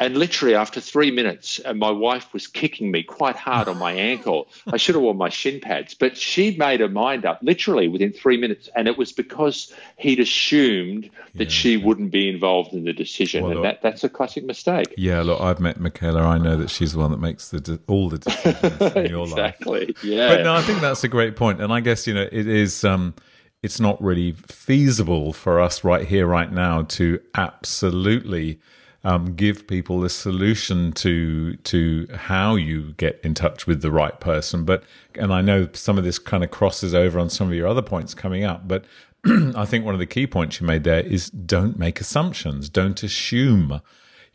And 0.00 0.16
literally 0.16 0.54
after 0.54 0.80
three 0.80 1.10
minutes, 1.10 1.58
and 1.58 1.78
my 1.78 1.90
wife 1.90 2.32
was 2.32 2.46
kicking 2.46 2.90
me 2.90 3.02
quite 3.02 3.36
hard 3.36 3.68
on 3.68 3.76
my 3.76 3.92
ankle. 3.92 4.48
I 4.72 4.78
should 4.78 4.94
have 4.94 5.02
worn 5.02 5.18
my 5.18 5.28
shin 5.28 5.60
pads, 5.60 5.92
but 5.92 6.16
she'd 6.16 6.58
made 6.58 6.80
her 6.80 6.88
mind 6.88 7.26
up 7.26 7.38
literally 7.42 7.86
within 7.86 8.10
three 8.10 8.38
minutes. 8.38 8.70
And 8.74 8.88
it 8.88 8.96
was 8.96 9.12
because 9.12 9.72
he'd 9.98 10.18
assumed 10.18 11.10
that 11.34 11.44
yeah, 11.44 11.50
she 11.50 11.76
yeah. 11.76 11.84
wouldn't 11.84 12.12
be 12.12 12.30
involved 12.30 12.72
in 12.72 12.84
the 12.84 12.94
decision. 12.94 13.42
Well, 13.42 13.52
and 13.52 13.60
look, 13.60 13.68
that, 13.68 13.82
that's 13.82 14.02
a 14.02 14.08
classic 14.08 14.44
mistake. 14.44 14.94
Yeah, 14.96 15.20
look, 15.20 15.38
I've 15.38 15.60
met 15.60 15.78
Michaela. 15.78 16.22
I 16.22 16.38
know 16.38 16.56
that 16.56 16.70
she's 16.70 16.94
the 16.94 16.98
one 16.98 17.10
that 17.10 17.20
makes 17.20 17.50
the 17.50 17.78
all 17.86 18.08
the 18.08 18.18
decisions 18.18 18.80
in 18.96 19.10
your 19.10 19.24
exactly. 19.24 19.80
life. 19.80 19.88
Exactly. 19.90 20.16
Yeah. 20.16 20.28
But 20.28 20.44
no, 20.44 20.54
I 20.54 20.62
think 20.62 20.80
that's 20.80 21.04
a 21.04 21.08
great 21.08 21.36
point. 21.36 21.60
And 21.60 21.72
I 21.72 21.80
guess, 21.80 22.06
you 22.06 22.14
know, 22.14 22.26
it 22.32 22.46
is. 22.48 22.84
Um, 22.84 23.14
it's 23.62 23.78
not 23.78 24.02
really 24.02 24.32
feasible 24.32 25.34
for 25.34 25.60
us 25.60 25.84
right 25.84 26.06
here, 26.06 26.26
right 26.26 26.50
now, 26.50 26.80
to 26.82 27.20
absolutely 27.34 28.58
um, 29.02 29.34
give 29.34 29.66
people 29.66 30.04
a 30.04 30.10
solution 30.10 30.92
to 30.92 31.56
to 31.56 32.06
how 32.14 32.56
you 32.56 32.92
get 32.94 33.20
in 33.24 33.34
touch 33.34 33.66
with 33.66 33.82
the 33.82 33.90
right 33.90 34.18
person. 34.20 34.64
But 34.64 34.84
and 35.14 35.32
I 35.32 35.40
know 35.40 35.68
some 35.72 35.98
of 35.98 36.04
this 36.04 36.18
kind 36.18 36.44
of 36.44 36.50
crosses 36.50 36.94
over 36.94 37.18
on 37.18 37.30
some 37.30 37.48
of 37.48 37.54
your 37.54 37.66
other 37.66 37.82
points 37.82 38.14
coming 38.14 38.44
up, 38.44 38.68
but 38.68 38.84
I 39.26 39.64
think 39.64 39.84
one 39.84 39.94
of 39.94 40.00
the 40.00 40.06
key 40.06 40.26
points 40.26 40.60
you 40.60 40.66
made 40.66 40.84
there 40.84 41.00
is 41.00 41.30
don't 41.30 41.78
make 41.78 42.00
assumptions, 42.00 42.68
don't 42.68 43.02
assume, 43.02 43.80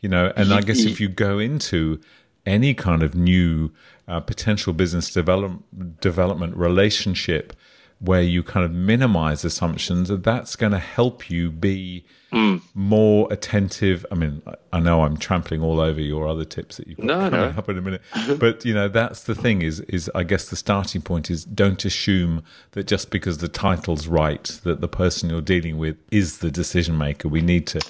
you 0.00 0.08
know. 0.08 0.32
And 0.36 0.52
I 0.52 0.60
guess 0.60 0.84
if 0.84 1.00
you 1.00 1.08
go 1.08 1.38
into 1.38 2.00
any 2.44 2.74
kind 2.74 3.02
of 3.02 3.14
new 3.14 3.72
uh, 4.08 4.20
potential 4.20 4.72
business 4.72 5.12
develop, 5.12 5.60
development 6.00 6.56
relationship 6.56 7.52
where 7.98 8.22
you 8.22 8.42
kind 8.42 8.64
of 8.64 8.72
minimize 8.72 9.44
assumptions, 9.44 10.10
and 10.10 10.22
that's 10.22 10.54
going 10.54 10.72
to 10.72 10.78
help 10.78 11.30
you 11.30 11.50
be 11.50 12.04
mm. 12.30 12.60
more 12.74 13.26
attentive. 13.32 14.04
I 14.12 14.14
mean, 14.14 14.42
I 14.72 14.80
know 14.80 15.02
I'm 15.02 15.16
trampling 15.16 15.62
all 15.62 15.80
over 15.80 16.00
your 16.00 16.28
other 16.28 16.44
tips 16.44 16.76
that 16.76 16.88
you've 16.88 16.98
got 16.98 17.06
no, 17.06 17.30
coming 17.30 17.52
no. 17.52 17.58
up 17.58 17.68
in 17.68 17.78
a 17.78 17.80
minute, 17.80 18.02
but 18.38 18.64
you 18.64 18.74
know, 18.74 18.88
that's 18.88 19.24
the 19.24 19.34
thing 19.34 19.62
is, 19.62 19.80
is 19.80 20.10
I 20.14 20.24
guess 20.24 20.48
the 20.48 20.56
starting 20.56 21.00
point 21.00 21.30
is 21.30 21.44
don't 21.44 21.84
assume 21.84 22.44
that 22.72 22.86
just 22.86 23.10
because 23.10 23.38
the 23.38 23.48
title's 23.48 24.06
right, 24.06 24.44
that 24.64 24.82
the 24.82 24.88
person 24.88 25.30
you're 25.30 25.40
dealing 25.40 25.78
with 25.78 25.96
is 26.10 26.38
the 26.38 26.50
decision 26.50 26.98
maker. 26.98 27.28
We 27.28 27.40
need 27.40 27.66
to 27.68 27.80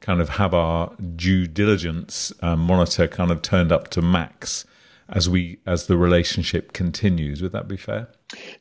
kind 0.00 0.20
of 0.20 0.30
have 0.30 0.52
our 0.52 0.92
due 1.14 1.46
diligence 1.46 2.32
um, 2.42 2.58
monitor 2.60 3.06
kind 3.06 3.30
of 3.30 3.40
turned 3.42 3.70
up 3.70 3.88
to 3.90 4.02
max 4.02 4.64
as 5.08 5.28
we 5.28 5.58
as 5.66 5.86
the 5.86 5.96
relationship 5.96 6.72
continues. 6.72 7.40
Would 7.40 7.52
that 7.52 7.68
be 7.68 7.76
fair? 7.76 8.08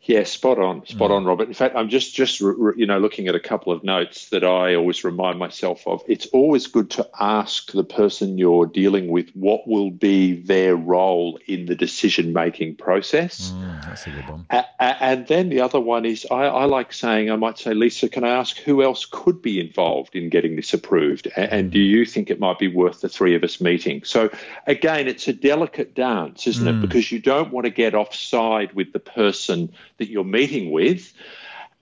Yeah, 0.03 0.23
spot 0.23 0.59
on, 0.59 0.85
spot 0.87 1.11
mm. 1.11 1.15
on, 1.15 1.25
Robert. 1.25 1.47
In 1.47 1.53
fact, 1.53 1.75
I'm 1.75 1.89
just 1.89 2.15
just 2.15 2.39
you 2.39 2.85
know 2.85 2.99
looking 2.99 3.27
at 3.27 3.35
a 3.35 3.39
couple 3.39 3.71
of 3.71 3.83
notes 3.83 4.29
that 4.29 4.43
I 4.43 4.75
always 4.75 5.03
remind 5.03 5.39
myself 5.39 5.85
of. 5.87 6.03
It's 6.07 6.25
always 6.27 6.67
good 6.67 6.89
to 6.91 7.07
ask 7.19 7.71
the 7.71 7.83
person 7.83 8.37
you're 8.37 8.65
dealing 8.65 9.09
with 9.09 9.29
what 9.33 9.67
will 9.67 9.91
be 9.91 10.33
their 10.33 10.75
role 10.75 11.39
in 11.47 11.65
the 11.65 11.75
decision 11.75 12.33
making 12.33 12.75
process. 12.75 13.51
Mm, 13.51 13.85
that's 13.85 14.07
a 14.07 14.09
good 14.09 14.27
one. 14.27 14.45
and 14.79 15.27
then 15.27 15.49
the 15.49 15.61
other 15.61 15.79
one 15.79 16.05
is 16.05 16.25
I, 16.29 16.45
I, 16.45 16.65
like 16.65 16.93
saying 16.93 17.29
I 17.29 17.35
might 17.35 17.59
say, 17.59 17.73
Lisa, 17.73 18.09
can 18.09 18.23
I 18.23 18.29
ask 18.29 18.57
who 18.57 18.83
else 18.83 19.05
could 19.05 19.41
be 19.41 19.59
involved 19.59 20.15
in 20.15 20.29
getting 20.29 20.55
this 20.55 20.73
approved? 20.73 21.27
And, 21.35 21.51
and 21.51 21.71
do 21.71 21.79
mm. 21.79 21.87
you 21.87 22.05
think 22.05 22.29
it 22.29 22.39
might 22.39 22.59
be 22.59 22.67
worth 22.67 23.01
the 23.01 23.09
three 23.09 23.35
of 23.35 23.43
us 23.43 23.61
meeting? 23.61 24.03
So 24.03 24.29
again, 24.65 25.07
it's 25.07 25.27
a 25.27 25.33
delicate 25.33 25.93
dance, 25.93 26.47
isn't 26.47 26.65
mm. 26.65 26.77
it? 26.77 26.81
Because 26.81 27.11
you 27.11 27.19
don't 27.19 27.51
want 27.51 27.65
to 27.65 27.71
get 27.71 27.93
offside 27.93 28.73
with 28.73 28.93
the 28.93 28.99
person 28.99 29.60
that 29.97 30.09
you're 30.09 30.23
meeting 30.23 30.71
with. 30.71 31.13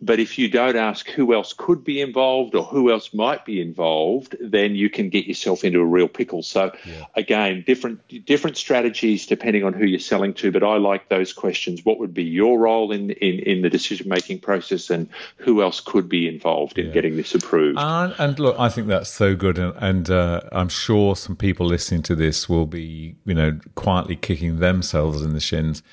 But 0.02 0.20
if 0.20 0.38
you 0.40 0.48
don't 0.50 0.78
ask 0.78 1.10
who 1.10 1.34
else 1.34 1.52
could 1.52 1.84
be 1.84 2.00
involved 2.00 2.56
or 2.56 2.64
who 2.64 2.90
else 2.90 3.14
might 3.14 3.44
be 3.44 3.60
involved, 3.60 4.36
then 4.40 4.74
you 4.74 4.90
can 4.90 5.10
get 5.10 5.26
yourself 5.26 5.66
into 5.66 5.80
a 5.80 5.86
real 5.86 6.08
pickle. 6.08 6.42
So 6.42 6.72
yeah. 6.86 7.06
again, 7.16 7.66
different 7.68 8.26
different 8.26 8.56
strategies 8.56 9.26
depending 9.26 9.66
on 9.66 9.74
who 9.74 9.86
you're 9.86 10.00
selling 10.00 10.34
to. 10.36 10.52
But 10.52 10.64
I 10.64 10.78
like 10.78 11.10
those 11.10 11.34
questions. 11.34 11.84
What 11.84 12.00
would 12.00 12.14
be 12.14 12.24
your 12.24 12.60
role 12.60 12.94
in 12.94 13.12
in, 13.12 13.40
in 13.40 13.62
the 13.62 13.70
decision 13.70 14.08
making 14.08 14.40
process, 14.40 14.90
and 14.90 15.10
who 15.36 15.62
else 15.62 15.82
could 15.82 16.08
be 16.08 16.30
involved 16.30 16.80
in 16.80 16.88
yeah. 16.88 16.94
getting 16.94 17.18
this 17.18 17.36
approved? 17.36 17.78
And, 17.78 18.16
and, 18.18 18.40
look, 18.40 18.58
I 18.58 18.70
think 18.70 18.88
that's 18.88 19.10
so 19.10 19.36
good, 19.36 19.58
and, 19.58 19.74
and 19.78 20.10
uh, 20.10 20.42
I'm 20.54 20.70
sure 20.70 21.18
some 21.18 21.36
people 21.36 21.66
listening 21.66 22.04
to 22.04 22.16
this 22.16 22.48
will 22.48 22.68
be, 22.68 23.16
you 23.26 23.34
know, 23.34 23.60
quietly 23.76 24.16
kicking 24.16 24.60
themselves 24.60 25.24
in 25.24 25.34
the 25.34 25.42
shins 25.42 25.84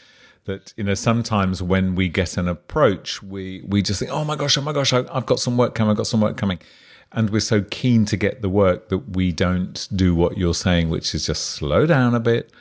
that 0.46 0.72
you 0.76 0.84
know 0.84 0.94
sometimes 0.94 1.62
when 1.62 1.94
we 1.94 2.08
get 2.08 2.36
an 2.36 2.48
approach 2.48 3.22
we 3.22 3.62
we 3.66 3.82
just 3.82 4.00
think 4.00 4.10
oh 4.10 4.24
my 4.24 4.36
gosh 4.36 4.56
oh 4.56 4.62
my 4.62 4.72
gosh 4.72 4.92
I, 4.92 5.02
have 5.12 5.26
got 5.26 5.38
some 5.38 5.56
work 5.56 5.74
coming 5.74 5.90
i've 5.90 5.96
got 5.96 6.06
some 6.06 6.20
work 6.20 6.36
coming. 6.36 6.58
And 7.12 7.30
we're 7.30 7.40
so 7.40 7.62
keen 7.62 8.04
to 8.06 8.16
get 8.16 8.42
the 8.42 8.48
work 8.48 8.88
that 8.88 9.10
we 9.10 9.30
don't 9.30 9.88
do 9.94 10.14
what 10.14 10.36
you're 10.36 10.54
saying 10.54 10.90
which 10.90 11.14
is 11.14 11.26
just 11.26 11.44
slow 11.44 11.86
down 11.86 12.14
a 12.14 12.20
bit 12.20 12.52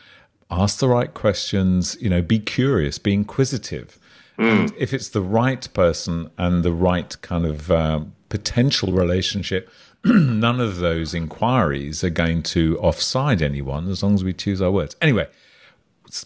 ask 0.51 0.79
the 0.79 0.87
right 0.87 1.13
questions 1.13 1.97
you 1.99 2.09
know 2.09 2.21
be 2.21 2.39
curious 2.39 2.99
be 2.99 3.13
inquisitive. 3.13 3.97
Mm. 4.37 4.51
and 4.51 4.73
if 4.77 4.93
it's 4.93 5.09
the 5.09 5.21
right 5.21 5.67
person 5.73 6.29
and 6.37 6.63
the 6.63 6.73
right 6.73 7.19
kind 7.21 7.45
of 7.45 7.71
uh, 7.71 8.01
potential 8.29 8.91
relationship 8.91 9.69
none 10.03 10.59
of 10.59 10.77
those 10.77 11.13
inquiries 11.13 12.03
are 12.03 12.09
going 12.09 12.43
to 12.43 12.77
offside 12.79 13.41
anyone 13.41 13.89
as 13.89 14.03
long 14.03 14.13
as 14.13 14.23
we 14.23 14.33
choose 14.33 14.61
our 14.61 14.71
words. 14.71 14.95
Anyway 15.01 15.27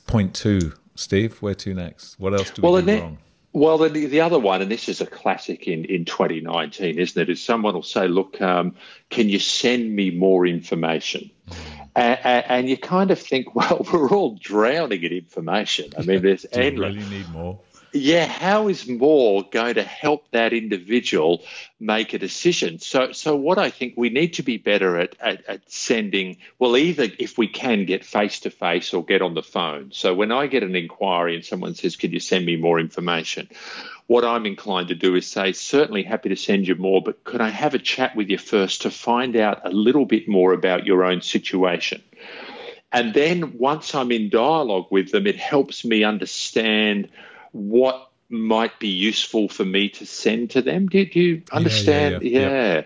point 0.06 0.34
two 0.34 0.74
Steve, 1.00 1.42
where 1.42 1.56
to 1.56 1.74
next? 1.74 2.20
What 2.20 2.34
else 2.34 2.52
do 2.52 2.62
we 2.62 2.70
well, 2.70 2.82
do 2.82 3.00
wrong? 3.00 3.18
Well, 3.54 3.78
the, 3.78 4.06
the 4.06 4.22
other 4.22 4.38
one, 4.38 4.62
and 4.62 4.70
this 4.70 4.90
is 4.90 5.02
a 5.02 5.06
classic 5.06 5.68
in, 5.68 5.86
in 5.86 6.06
2019, 6.06 7.00
isn't 7.00 7.22
it? 7.22 7.30
Is 7.30 7.42
someone 7.42 7.74
will 7.74 7.84
say, 7.84 8.08
look, 8.08 8.40
um, 8.42 8.76
can 9.10 9.30
you 9.30 9.40
send 9.40 9.96
me 9.96 10.12
more 10.12 10.46
information? 10.46 11.32
Mm. 11.50 11.56
And, 11.96 12.46
and, 12.48 12.70
you 12.70 12.78
kind 12.78 13.12
of 13.12 13.20
think, 13.20 13.56
well, 13.56 13.86
we're 13.92 14.10
all 14.10 14.38
drowning 14.40 15.04
in 15.04 15.14
information. 15.14 15.92
I 15.98 16.02
mean, 16.02 16.22
there's 16.22 16.44
do 16.54 16.60
endless. 16.60 16.96
really 16.96 17.10
need 17.10 17.30
more? 17.30 17.60
Yeah, 17.94 18.26
how 18.26 18.68
is 18.68 18.88
more 18.88 19.44
going 19.50 19.76
to 19.76 19.84
help 19.84 20.30
that 20.32 20.54
individual 20.54 21.44
make 21.80 22.14
a 22.14 22.20
decision? 22.20 22.80
So, 22.80 23.12
so 23.12 23.36
what 23.36 23.58
I 23.58 23.70
think 23.70 23.96
we 23.98 24.10
need 24.10 24.36
to 24.36 24.44
be 24.44 24.58
better 24.58 24.98
at, 24.98 25.16
at, 25.20 25.46
at 25.48 25.72
sending, 25.72 26.38
well, 26.60 26.78
either 26.78 27.08
if 27.18 27.38
we 27.38 27.48
can 27.48 27.86
get 27.86 28.06
face 28.06 28.42
to 28.42 28.50
face 28.50 28.94
or 28.94 29.04
get 29.04 29.22
on 29.22 29.34
the 29.34 29.44
phone. 29.44 29.92
So 29.92 30.14
when 30.14 30.32
I 30.32 30.48
get 30.48 30.64
an 30.64 30.76
inquiry 30.76 31.36
and 31.36 31.46
someone 31.46 31.76
says, 31.76 31.96
Can 31.96 32.12
you 32.12 32.20
send 32.20 32.46
me 32.46 32.56
more 32.56 32.80
information? 32.80 33.50
What 34.08 34.26
I'm 34.26 34.46
inclined 34.46 34.88
to 34.88 34.96
do 34.96 35.16
is 35.16 35.28
say, 35.28 35.52
certainly 35.52 36.04
happy 36.04 36.30
to 36.30 36.36
send 36.36 36.68
you 36.68 36.76
more, 36.76 37.02
but 37.02 37.24
could 37.24 37.42
I 37.42 37.50
have 37.50 37.76
a 37.76 37.80
chat 37.80 38.16
with 38.16 38.30
you 38.30 38.40
first 38.40 38.82
to 38.82 38.92
find 38.92 39.36
out 39.36 39.66
a 39.66 39.70
little 39.70 40.06
bit 40.06 40.28
more 40.28 40.54
about 40.54 40.86
your 40.86 41.04
own 41.04 41.22
situation? 41.22 42.02
And 42.92 43.14
then 43.14 43.58
once 43.60 43.94
I'm 43.94 44.12
in 44.12 44.30
dialogue 44.30 44.88
with 44.90 45.12
them, 45.12 45.28
it 45.28 45.36
helps 45.36 45.86
me 45.86 46.04
understand 46.04 47.10
what 47.52 48.10
might 48.30 48.80
be 48.80 48.90
useful 48.90 49.50
for 49.50 49.66
me 49.66 49.90
to 49.90 50.06
send 50.06 50.52
to 50.52 50.62
them. 50.62 50.88
Do, 50.88 51.06
do 51.06 51.20
you 51.20 51.42
understand? 51.52 52.24
Yeah. 52.24 52.40
yeah, 52.40 52.50
yeah. 52.50 52.74
yeah. 52.74 52.82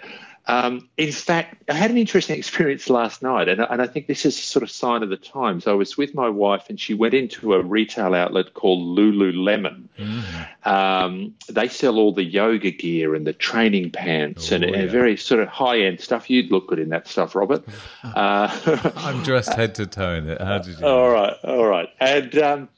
Um, 0.46 0.90
in 0.98 1.14
fact, 1.14 1.70
I 1.70 1.74
had 1.74 1.90
an 1.90 1.98
interesting 1.98 2.38
experience 2.38 2.90
last 2.90 3.22
night, 3.22 3.48
and, 3.48 3.62
and 3.62 3.82
I 3.82 3.88
think 3.88 4.08
this 4.08 4.26
is 4.26 4.38
a 4.38 4.42
sort 4.42 4.64
of 4.64 4.72
sign 4.72 5.04
of 5.04 5.10
the 5.10 5.18
times. 5.18 5.68
I 5.68 5.74
was 5.74 5.98
with 5.98 6.14
my 6.14 6.28
wife, 6.28 6.66
and 6.70 6.80
she 6.80 6.94
went 6.94 7.14
into 7.14 7.54
a 7.54 7.62
retail 7.62 8.14
outlet 8.14 8.54
called 8.54 8.98
Lululemon. 8.98 9.88
Mm. 9.98 10.68
Um, 10.68 11.36
they 11.48 11.70
sell 11.70 11.98
all 11.98 12.14
the 12.14 12.24
yoga 12.24 12.72
gear 12.72 13.16
and 13.16 13.26
the 13.26 13.34
training 13.34 13.92
pants 13.92 14.52
oh, 14.52 14.56
and, 14.56 14.66
yeah. 14.66 14.76
and, 14.76 14.92
very 14.92 15.16
sort 15.16 15.40
of 15.40 15.48
high 15.48 15.80
end 15.80 16.02
stuff. 16.02 16.30
You'd 16.30 16.52
look 16.52 16.68
good 16.68 16.80
in 16.80 16.90
that 16.90 17.08
stuff, 17.08 17.36
Robert. 17.36 17.64
Uh, 18.04 18.92
I'm 18.98 19.24
dressed 19.24 19.54
head 19.54 19.76
to 19.76 19.88
toe 19.88 20.16
in 20.16 20.30
it. 20.30 20.40
How 20.40 20.60
did 20.60 20.78
you? 20.78 20.86
All 20.86 21.10
right, 21.10 21.34
all 21.44 21.66
right, 21.66 21.90
and. 22.00 22.38
Um, 22.38 22.70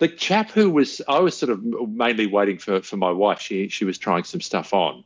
the 0.00 0.08
chap 0.08 0.50
who 0.50 0.70
was 0.70 1.00
I 1.06 1.20
was 1.20 1.36
sort 1.36 1.50
of 1.50 1.62
mainly 1.62 2.26
waiting 2.26 2.58
for 2.58 2.80
for 2.80 2.96
my 2.96 3.12
wife. 3.12 3.40
She 3.40 3.68
she 3.68 3.84
was 3.84 3.98
trying 3.98 4.24
some 4.24 4.40
stuff 4.40 4.72
on, 4.74 5.04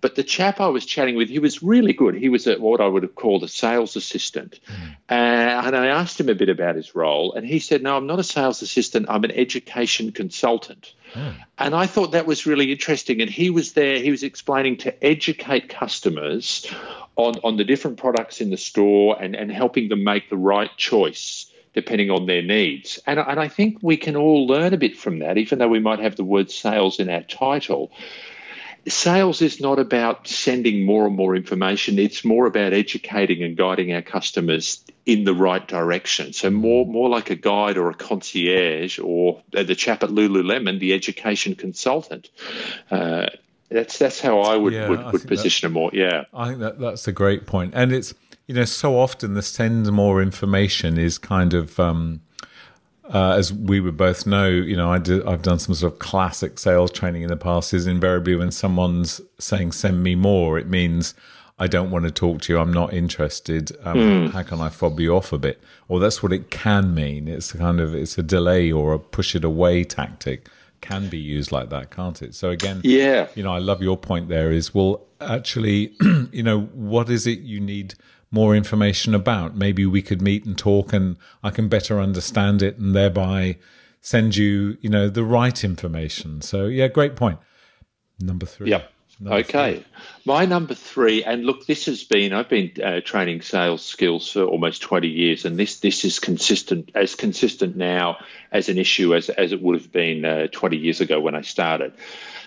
but 0.00 0.14
the 0.14 0.22
chap 0.22 0.60
I 0.60 0.68
was 0.68 0.86
chatting 0.86 1.16
with, 1.16 1.28
he 1.28 1.40
was 1.40 1.64
really 1.64 1.92
good. 1.92 2.14
He 2.14 2.28
was 2.28 2.46
a, 2.46 2.54
what 2.54 2.80
I 2.80 2.86
would 2.86 3.02
have 3.02 3.16
called 3.16 3.42
a 3.42 3.48
sales 3.48 3.96
assistant, 3.96 4.60
mm. 4.68 4.92
uh, 5.10 5.66
and 5.66 5.76
I 5.76 5.88
asked 5.88 6.20
him 6.20 6.28
a 6.28 6.34
bit 6.34 6.48
about 6.48 6.76
his 6.76 6.94
role, 6.94 7.34
and 7.34 7.44
he 7.44 7.58
said, 7.58 7.82
"No, 7.82 7.96
I'm 7.96 8.06
not 8.06 8.20
a 8.20 8.24
sales 8.24 8.62
assistant. 8.62 9.06
I'm 9.08 9.24
an 9.24 9.32
education 9.32 10.12
consultant." 10.12 10.94
Mm. 11.12 11.34
And 11.58 11.74
I 11.74 11.86
thought 11.86 12.12
that 12.12 12.26
was 12.26 12.46
really 12.46 12.70
interesting. 12.70 13.20
And 13.22 13.30
he 13.30 13.50
was 13.50 13.72
there. 13.72 13.98
He 13.98 14.12
was 14.12 14.22
explaining 14.22 14.76
to 14.78 15.04
educate 15.04 15.68
customers 15.68 16.72
on 17.16 17.34
on 17.42 17.56
the 17.56 17.64
different 17.64 17.96
products 17.96 18.40
in 18.40 18.50
the 18.50 18.56
store 18.56 19.20
and 19.20 19.34
and 19.34 19.50
helping 19.50 19.88
them 19.88 20.04
make 20.04 20.30
the 20.30 20.36
right 20.36 20.70
choice 20.76 21.50
depending 21.76 22.10
on 22.10 22.26
their 22.26 22.42
needs. 22.42 22.98
And, 23.06 23.20
and 23.20 23.38
I 23.38 23.48
think 23.48 23.78
we 23.82 23.98
can 23.98 24.16
all 24.16 24.46
learn 24.46 24.72
a 24.72 24.78
bit 24.78 24.96
from 24.96 25.20
that, 25.20 25.36
even 25.36 25.58
though 25.58 25.68
we 25.68 25.78
might 25.78 26.00
have 26.00 26.16
the 26.16 26.24
word 26.24 26.50
sales 26.50 26.98
in 26.98 27.08
our 27.10 27.22
title. 27.22 27.92
Sales 28.88 29.42
is 29.42 29.60
not 29.60 29.78
about 29.78 30.26
sending 30.26 30.86
more 30.86 31.06
and 31.06 31.14
more 31.14 31.36
information. 31.36 31.98
It's 31.98 32.24
more 32.24 32.46
about 32.46 32.72
educating 32.72 33.42
and 33.42 33.56
guiding 33.56 33.92
our 33.92 34.00
customers 34.00 34.82
in 35.04 35.24
the 35.24 35.34
right 35.34 35.66
direction. 35.66 36.32
So 36.32 36.50
more 36.50 36.86
more 36.86 37.08
like 37.08 37.30
a 37.30 37.34
guide 37.34 37.76
or 37.76 37.90
a 37.90 37.94
concierge 37.94 38.98
or 39.00 39.42
the 39.50 39.74
chap 39.74 40.02
at 40.04 40.10
Lululemon, 40.10 40.78
the 40.78 40.94
education 40.94 41.56
consultant. 41.56 42.30
Uh, 42.90 43.26
that's 43.68 43.98
that's 43.98 44.20
how 44.20 44.40
I 44.40 44.56
would 44.56 44.72
yeah, 44.72 44.88
would, 44.88 45.12
would 45.12 45.26
position 45.26 45.72
that, 45.72 45.78
it 45.78 45.80
more. 45.80 45.90
Yeah, 45.92 46.24
I 46.32 46.48
think 46.48 46.60
that 46.60 46.78
that's 46.78 47.08
a 47.08 47.12
great 47.12 47.44
point, 47.44 47.72
and 47.74 47.92
it's 47.92 48.14
you 48.46 48.54
know, 48.54 48.64
so 48.64 48.98
often 48.98 49.34
the 49.34 49.42
send 49.42 49.90
more 49.92 50.22
information 50.22 50.98
is 50.98 51.18
kind 51.18 51.52
of, 51.52 51.78
um, 51.80 52.20
uh, 53.12 53.32
as 53.32 53.52
we 53.52 53.80
would 53.80 53.96
both 53.96 54.26
know, 54.26 54.48
you 54.48 54.76
know, 54.76 54.90
I 54.90 54.98
did, 54.98 55.26
I've 55.26 55.42
done 55.42 55.58
some 55.58 55.74
sort 55.74 55.92
of 55.92 55.98
classic 55.98 56.58
sales 56.58 56.90
training 56.90 57.22
in 57.22 57.28
the 57.28 57.36
past. 57.36 57.74
Is 57.74 57.86
invariably 57.86 58.36
when 58.36 58.50
someone's 58.50 59.20
saying 59.38 59.72
"send 59.72 60.02
me 60.02 60.14
more," 60.14 60.58
it 60.58 60.68
means 60.68 61.14
I 61.58 61.66
don't 61.68 61.90
want 61.90 62.04
to 62.04 62.10
talk 62.10 62.42
to 62.42 62.52
you. 62.52 62.58
I'm 62.58 62.72
not 62.72 62.92
interested. 62.92 63.74
Um, 63.82 63.96
mm. 63.96 64.30
How 64.30 64.42
can 64.42 64.60
I 64.60 64.68
fob 64.68 65.00
you 65.00 65.16
off 65.16 65.32
a 65.32 65.38
bit? 65.38 65.60
Or 65.88 65.98
that's 66.00 66.22
what 66.22 66.32
it 66.32 66.50
can 66.50 66.94
mean. 66.94 67.28
It's 67.28 67.54
a 67.54 67.58
kind 67.58 67.80
of 67.80 67.94
it's 67.94 68.18
a 68.18 68.22
delay 68.22 68.70
or 68.70 68.92
a 68.92 68.98
push 68.98 69.34
it 69.34 69.44
away 69.44 69.84
tactic. 69.84 70.48
Can 70.82 71.08
be 71.08 71.18
used 71.18 71.50
like 71.50 71.70
that, 71.70 71.90
can't 71.90 72.20
it? 72.22 72.34
So 72.34 72.50
again, 72.50 72.80
yeah, 72.84 73.28
you 73.34 73.42
know, 73.42 73.52
I 73.52 73.58
love 73.58 73.82
your 73.82 73.96
point. 73.96 74.28
There 74.28 74.52
is 74.52 74.74
well, 74.74 75.00
actually, 75.20 75.94
you 76.32 76.42
know, 76.42 76.60
what 76.60 77.08
is 77.08 77.26
it 77.26 77.40
you 77.40 77.60
need? 77.60 77.94
More 78.36 78.54
information 78.54 79.14
about. 79.14 79.56
Maybe 79.56 79.86
we 79.86 80.02
could 80.02 80.20
meet 80.20 80.44
and 80.44 80.56
talk 80.56 80.92
and 80.92 81.16
I 81.42 81.48
can 81.48 81.68
better 81.68 81.98
understand 81.98 82.62
it 82.62 82.76
and 82.76 82.94
thereby 82.94 83.56
send 84.02 84.36
you, 84.36 84.76
you 84.82 84.90
know, 84.90 85.08
the 85.08 85.24
right 85.24 85.64
information. 85.64 86.42
So 86.42 86.66
yeah, 86.66 86.88
great 86.88 87.16
point. 87.16 87.38
Number 88.20 88.44
three. 88.44 88.68
Yep. 88.70 88.92
Number 89.18 89.38
okay. 89.38 89.76
Three. 89.76 89.84
My 90.26 90.44
number 90.44 90.74
three, 90.74 91.24
and 91.24 91.46
look, 91.46 91.66
this 91.66 91.86
has 91.86 92.04
been, 92.04 92.34
I've 92.34 92.50
been 92.50 92.72
uh, 92.84 93.00
training 93.00 93.40
sales 93.40 93.82
skills 93.82 94.30
for 94.30 94.42
almost 94.42 94.82
20 94.82 95.08
years, 95.08 95.46
and 95.46 95.56
this, 95.56 95.80
this 95.80 96.04
is 96.04 96.18
consistent, 96.18 96.90
as 96.94 97.14
consistent 97.14 97.74
now 97.74 98.18
as 98.52 98.68
an 98.68 98.76
issue 98.76 99.14
as, 99.14 99.30
as 99.30 99.52
it 99.52 99.62
would 99.62 99.80
have 99.80 99.90
been 99.90 100.26
uh, 100.26 100.48
20 100.52 100.76
years 100.76 101.00
ago 101.00 101.18
when 101.20 101.34
I 101.34 101.40
started. 101.40 101.94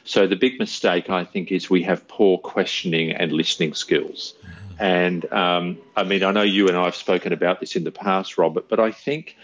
So 0.03 0.27
the 0.27 0.35
big 0.35 0.59
mistake, 0.59 1.09
I 1.09 1.23
think, 1.23 1.51
is 1.51 1.67
we 1.67 1.81
have 1.83 2.07
poor 2.07 2.37
questioning 2.37 3.11
and 3.11 3.31
listening 3.31 3.73
skills. 3.73 4.35
And 4.79 5.31
um, 5.31 5.77
I 5.95 6.03
mean, 6.03 6.23
I 6.23 6.31
know 6.31 6.41
you 6.41 6.67
and 6.67 6.77
I 6.77 6.85
have 6.85 6.95
spoken 6.95 7.33
about 7.33 7.59
this 7.59 7.75
in 7.75 7.83
the 7.83 7.91
past, 7.91 8.37
Robert, 8.37 8.69
but 8.69 8.79
I 8.79 8.91
think 8.91 9.35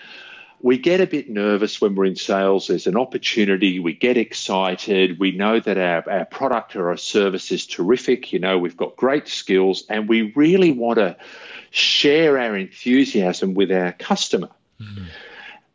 we 0.61 0.77
get 0.77 1.01
a 1.01 1.07
bit 1.07 1.29
nervous 1.29 1.81
when 1.81 1.93
we're 1.93 2.05
in 2.05 2.15
sales. 2.15 2.67
There's 2.67 2.87
an 2.87 2.95
opportunity, 2.95 3.79
we 3.79 3.93
get 3.93 4.17
excited, 4.17 5.19
we 5.19 5.31
know 5.31 5.59
that 5.59 5.77
our, 5.77 6.09
our 6.09 6.25
product 6.25 6.75
or 6.75 6.89
our 6.89 6.97
service 6.97 7.51
is 7.51 7.67
terrific, 7.67 8.31
you 8.31 8.39
know, 8.39 8.57
we've 8.57 8.77
got 8.77 8.95
great 8.95 9.27
skills, 9.27 9.83
and 9.89 10.07
we 10.07 10.31
really 10.35 10.71
want 10.71 10.99
to 10.99 11.17
share 11.69 12.39
our 12.39 12.55
enthusiasm 12.55 13.53
with 13.53 13.71
our 13.71 13.91
customer. 13.91 14.49
Mm-hmm. 14.81 15.03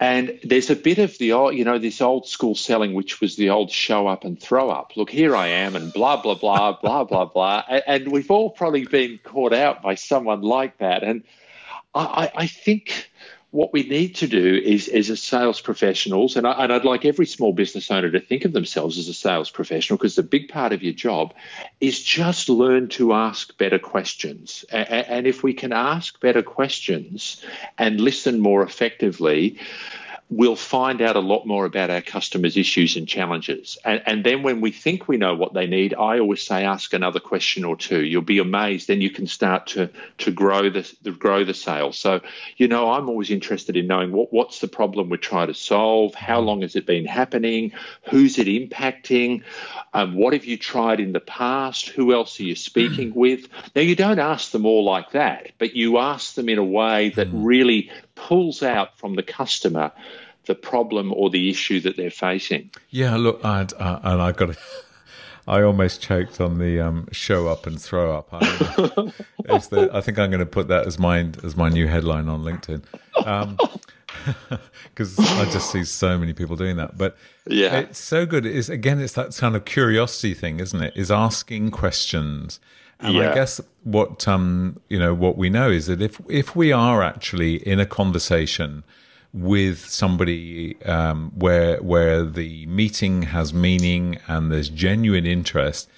And 0.01 0.41
there's 0.43 0.71
a 0.71 0.77
bit 0.77 0.97
of 0.97 1.19
the 1.19 1.33
old, 1.33 1.55
you 1.55 1.65
know, 1.65 1.79
this 1.79 2.01
old 2.01 2.27
school 2.27 2.55
selling, 2.55 2.95
which 2.95 3.21
was 3.21 3.37
the 3.37 3.51
old 3.51 3.71
show 3.71 4.07
up 4.07 4.25
and 4.25 4.41
throw 4.41 4.71
up. 4.71 4.97
Look, 4.97 5.11
here 5.11 5.37
I 5.37 5.49
am, 5.49 5.77
and 5.77 5.93
blah 5.93 6.23
blah 6.23 6.35
blah 6.35 6.73
blah 6.83 7.05
blah 7.05 7.27
blah. 7.27 7.63
And 7.87 8.11
we've 8.11 8.31
all 8.31 8.49
probably 8.49 8.87
been 8.87 9.21
caught 9.23 9.53
out 9.53 9.83
by 9.83 9.97
someone 9.97 10.41
like 10.41 10.79
that. 10.79 11.03
And 11.03 11.23
I, 11.95 12.31
I 12.35 12.47
think 12.47 13.10
what 13.51 13.73
we 13.73 13.83
need 13.83 14.15
to 14.17 14.29
do 14.29 14.55
is, 14.57 14.87
is 14.87 15.11
as 15.11 15.21
sales 15.21 15.61
professionals, 15.61 16.37
and, 16.37 16.47
I, 16.47 16.73
I'd 16.73 16.85
like 16.85 17.05
every 17.05 17.27
small 17.27 17.53
business 17.53 17.91
owner 17.91 18.11
to 18.11 18.21
think 18.21 18.45
of 18.45 18.53
themselves 18.53 18.97
as 18.97 19.09
a 19.09 19.15
sales 19.15 19.51
professional 19.51 19.97
because 19.97 20.15
the 20.15 20.23
big 20.23 20.49
part 20.49 20.73
of 20.73 20.83
your 20.83 20.93
job 20.93 21.35
is 21.81 22.01
just 22.03 22.49
learn 22.49 22.89
to 22.91 23.13
ask 23.13 23.57
better 23.59 23.79
questions. 23.79 24.65
And, 24.71 24.89
and 24.89 25.27
if 25.27 25.43
we 25.43 25.53
can 25.53 25.73
ask 25.73 26.21
better 26.21 26.43
questions 26.43 27.43
and 27.77 28.01
listen 28.01 28.39
more 28.39 28.63
effectively, 28.63 29.59
we'll 30.31 30.55
find 30.55 31.03
out 31.03 31.17
a 31.17 31.21
lot 31.21 31.45
more 31.45 31.65
about 31.65 31.91
our 31.91 32.01
customers' 32.01 32.57
issues 32.57 32.97
and 32.97 33.09
challenges. 33.09 33.77
And, 33.85 34.01
and, 34.07 34.25
then 34.25 34.45
when 34.45 34.61
we 34.61 34.71
think 34.71 35.09
we 35.09 35.17
know 35.17 35.35
what 35.35 35.55
they 35.55 35.67
need, 35.67 35.93
I 35.93 36.21
always 36.21 36.43
say 36.43 36.65
ask 36.65 36.93
another 36.93 37.19
question 37.19 37.65
or 37.65 37.75
two. 37.75 38.05
You'll 38.05 38.23
be 38.23 38.39
amazed. 38.39 38.87
Then 38.87 39.01
you 39.01 39.11
can 39.11 39.27
start 39.27 39.67
to 39.69 39.91
to 40.19 40.31
grow 40.31 40.71
the, 40.71 40.91
the 41.03 41.11
grow 41.11 41.43
the 41.45 41.55
sales. 41.55 41.99
So, 41.99 42.21
you 42.57 42.69
know, 42.69 42.93
I'm 42.93 43.09
always 43.09 43.31
interested 43.31 43.77
in 43.77 43.89
knowing 43.89 44.13
what, 44.13 44.33
what's 44.33 44.61
the 44.61 44.69
problem 44.69 45.09
we're 45.09 45.17
trying 45.17 45.49
to 45.49 45.55
solve, 45.55 46.15
how 46.15 46.39
long 46.41 46.63
has 46.63 46.77
it 46.77 46.87
been 46.87 47.07
happening, 47.07 47.73
who's 48.09 48.39
it 48.39 48.47
impacting, 48.47 49.43
um, 49.95 50.15
what 50.15 50.33
have 50.33 50.45
you 50.45 50.57
tried 50.57 51.01
in 51.01 51.13
the 51.13 51.21
past, 51.21 51.89
who 51.89 52.13
else 52.13 52.39
are 52.39 52.45
you 52.45 52.55
speaking 52.55 53.13
with. 53.15 53.49
Now 53.75 53.83
you 53.83 53.97
don't 53.97 54.21
ask 54.21 54.53
them 54.53 54.65
all 54.65 54.85
like 54.85 55.13
that, 55.13 55.53
but 55.59 55.75
you 55.75 55.99
ask 55.99 56.35
them 56.35 56.49
in 56.49 56.59
a 56.59 56.65
way 56.65 57.09
that 57.11 57.29
hmm. 57.29 57.43
really 57.43 57.91
pulls 58.15 58.63
out 58.63 58.99
from 58.99 59.15
the 59.15 59.23
customer 59.23 59.93
the 60.51 60.55
problem 60.57 61.13
or 61.15 61.31
the 61.31 61.49
issue 61.49 61.79
that 61.79 61.97
they're 61.97 62.11
facing. 62.11 62.71
Yeah, 62.89 63.17
look, 63.17 63.45
I'd, 63.45 63.73
uh, 63.75 64.01
and 64.03 64.21
I 64.21 64.33
got 64.33 64.47
to. 64.47 64.59
I 65.47 65.63
almost 65.63 66.03
choked 66.03 66.41
on 66.41 66.59
the 66.59 66.81
um, 66.81 67.09
show 67.13 67.49
up 67.49 67.67
and 67.67 67.81
throw 67.81 68.17
up. 68.17 68.29
I, 68.33 68.39
the, 68.41 69.91
I 69.93 70.01
think 70.01 70.19
I'm 70.19 70.31
going 70.31 70.41
to 70.41 70.47
put 70.47 70.69
that 70.69 70.87
as 70.87 70.99
my 70.99 71.29
as 71.43 71.57
my 71.57 71.69
new 71.69 71.89
headline 71.89 72.29
on 72.29 72.45
LinkedIn 72.45 72.85
because 73.15 75.19
um, 75.19 75.25
I 75.41 75.51
just 75.51 75.73
see 75.73 75.83
so 75.83 76.19
many 76.19 76.35
people 76.35 76.57
doing 76.57 76.77
that. 76.77 76.99
But 76.99 77.17
yeah, 77.47 77.79
it's 77.79 77.99
so 77.99 78.27
good. 78.27 78.45
It's 78.45 78.69
again, 78.69 79.01
it's 79.01 79.15
that 79.15 79.35
kind 79.37 79.57
of 79.57 79.65
curiosity 79.65 80.35
thing, 80.35 80.61
isn't 80.61 80.83
it? 80.83 80.93
Is 80.95 81.11
asking 81.11 81.71
questions. 81.71 82.61
And 83.01 83.15
yeah. 83.15 83.31
I 83.31 83.35
guess 83.35 83.63
what 83.83 84.29
um, 84.29 84.79
you 84.89 84.99
know 84.99 85.15
what 85.15 85.39
we 85.39 85.49
know 85.49 85.71
is 85.71 85.87
that 85.87 86.03
if 86.03 86.21
if 86.29 86.55
we 86.55 86.71
are 86.71 87.03
actually 87.03 87.67
in 87.67 87.81
a 87.81 87.87
conversation 87.87 88.85
with 89.33 89.87
somebody 89.87 90.81
um, 90.85 91.31
where 91.37 91.81
where 91.83 92.25
the 92.25 92.67
meeting 92.67 93.23
has 93.23 93.55
meaning 93.55 94.19
and 94.27 94.51
there's 94.51 94.69
genuine 94.69 95.27
interest, 95.27 95.89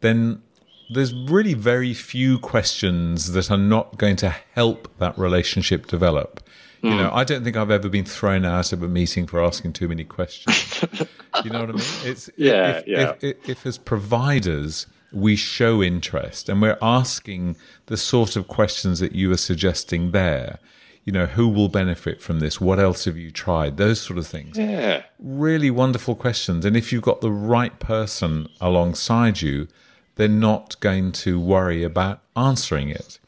then 0.00 0.42
there's 0.90 1.12
really 1.12 1.54
very 1.54 1.94
few 1.94 2.38
questions 2.38 3.32
that 3.32 3.50
are 3.50 3.58
not 3.58 3.98
going 3.98 4.16
to 4.16 4.34
help 4.54 4.88
that 4.98 5.18
relationship 5.18 5.86
develop. 5.86 6.40
Mm. 6.82 6.90
You 6.90 6.90
hmm. 6.90 6.96
know, 6.98 7.10
I 7.12 7.24
don't 7.24 7.42
think 7.42 7.56
I've 7.56 7.70
ever 7.70 7.88
been 7.88 8.04
thrown 8.04 8.44
out 8.44 8.72
of 8.72 8.82
a 8.82 8.88
meeting 8.88 9.26
for 9.26 9.42
asking 9.42 9.72
too 9.72 9.88
many 9.88 10.04
questions. 10.04 10.84
you 11.44 11.50
know 11.50 11.60
what 11.60 11.70
I 11.70 11.72
mean? 11.72 11.84
It's 12.04 12.30
yeah, 12.36 12.78
if, 12.78 12.86
yeah. 12.86 13.10
If, 13.20 13.24
if, 13.24 13.48
if 13.48 13.66
as 13.66 13.78
providers 13.78 14.86
we 15.12 15.34
show 15.34 15.82
interest 15.82 16.48
and 16.48 16.60
we're 16.60 16.78
asking 16.82 17.56
the 17.86 17.96
sort 17.96 18.36
of 18.36 18.48
questions 18.48 19.00
that 19.00 19.12
you 19.12 19.32
are 19.32 19.36
suggesting 19.36 20.12
there, 20.12 20.58
you 21.06 21.12
know, 21.12 21.26
who 21.26 21.48
will 21.48 21.68
benefit 21.68 22.20
from 22.20 22.40
this? 22.40 22.60
What 22.60 22.80
else 22.80 23.04
have 23.04 23.16
you 23.16 23.30
tried? 23.30 23.76
Those 23.76 24.00
sort 24.00 24.18
of 24.18 24.26
things. 24.26 24.58
Yeah. 24.58 25.04
Really 25.20 25.70
wonderful 25.70 26.16
questions. 26.16 26.64
And 26.64 26.76
if 26.76 26.92
you've 26.92 27.02
got 27.02 27.20
the 27.20 27.30
right 27.30 27.78
person 27.78 28.48
alongside 28.60 29.40
you, 29.40 29.68
they're 30.16 30.26
not 30.26 30.78
going 30.80 31.12
to 31.12 31.38
worry 31.38 31.84
about 31.84 32.22
answering 32.34 32.88
it. 32.88 33.20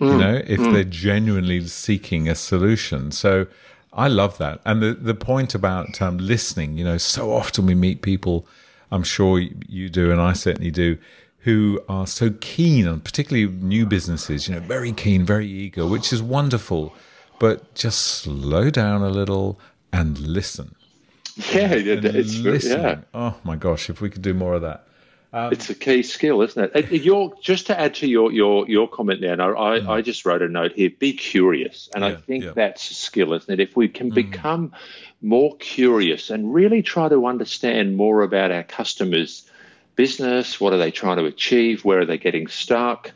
Mm. 0.00 0.12
You 0.12 0.18
know, 0.18 0.42
if 0.46 0.60
mm. 0.60 0.72
they're 0.74 0.84
genuinely 0.84 1.66
seeking 1.66 2.28
a 2.28 2.34
solution. 2.34 3.10
So 3.10 3.46
I 3.94 4.08
love 4.08 4.36
that. 4.36 4.60
And 4.66 4.82
the, 4.82 4.92
the 4.92 5.14
point 5.14 5.54
about 5.54 6.02
um, 6.02 6.18
listening, 6.18 6.76
you 6.76 6.84
know, 6.84 6.98
so 6.98 7.32
often 7.32 7.64
we 7.64 7.74
meet 7.74 8.02
people, 8.02 8.46
I'm 8.90 9.02
sure 9.02 9.38
you 9.38 9.88
do, 9.88 10.10
and 10.10 10.20
I 10.20 10.34
certainly 10.34 10.70
do, 10.70 10.98
who 11.38 11.80
are 11.88 12.06
so 12.06 12.34
keen 12.42 12.86
on 12.86 13.00
particularly 13.00 13.46
new 13.46 13.86
businesses, 13.86 14.46
you 14.46 14.54
know, 14.54 14.60
very 14.60 14.92
keen, 14.92 15.24
very 15.24 15.46
eager, 15.46 15.86
which 15.86 16.12
is 16.12 16.22
wonderful 16.22 16.94
but 17.38 17.74
just 17.74 18.00
slow 18.00 18.70
down 18.70 19.02
a 19.02 19.10
little 19.10 19.58
and 19.92 20.18
listen. 20.18 20.74
Yeah, 21.52 21.72
and 21.72 22.04
it's 22.04 22.38
listening. 22.38 22.80
Yeah. 22.80 23.00
Oh 23.12 23.36
my 23.44 23.56
gosh, 23.56 23.90
if 23.90 24.00
we 24.00 24.10
could 24.10 24.22
do 24.22 24.34
more 24.34 24.54
of 24.54 24.62
that. 24.62 24.86
Um, 25.32 25.52
it's 25.52 25.68
a 25.68 25.74
key 25.74 26.04
skill, 26.04 26.42
isn't 26.42 26.76
it? 26.76 26.92
Your, 26.92 27.34
just 27.42 27.66
to 27.66 27.78
add 27.78 27.94
to 27.96 28.06
your 28.06 28.30
your 28.30 28.68
your 28.68 28.86
comment 28.86 29.20
there, 29.20 29.32
I, 29.32 29.80
mm. 29.80 29.88
I 29.88 30.00
just 30.00 30.24
wrote 30.24 30.42
a 30.42 30.48
note 30.48 30.74
here: 30.74 30.90
be 30.96 31.12
curious, 31.12 31.88
and 31.92 32.04
yeah, 32.04 32.10
I 32.10 32.14
think 32.14 32.44
yeah. 32.44 32.52
that's 32.54 32.88
a 32.92 32.94
skill, 32.94 33.32
isn't 33.32 33.52
it? 33.52 33.58
If 33.58 33.76
we 33.76 33.88
can 33.88 34.12
mm. 34.12 34.14
become 34.14 34.72
more 35.22 35.56
curious 35.56 36.30
and 36.30 36.54
really 36.54 36.82
try 36.82 37.08
to 37.08 37.26
understand 37.26 37.96
more 37.96 38.22
about 38.22 38.52
our 38.52 38.62
customers' 38.62 39.50
business, 39.96 40.60
what 40.60 40.72
are 40.72 40.78
they 40.78 40.92
trying 40.92 41.16
to 41.16 41.24
achieve, 41.24 41.84
where 41.84 41.98
are 41.98 42.06
they 42.06 42.18
getting 42.18 42.46
stuck, 42.46 43.10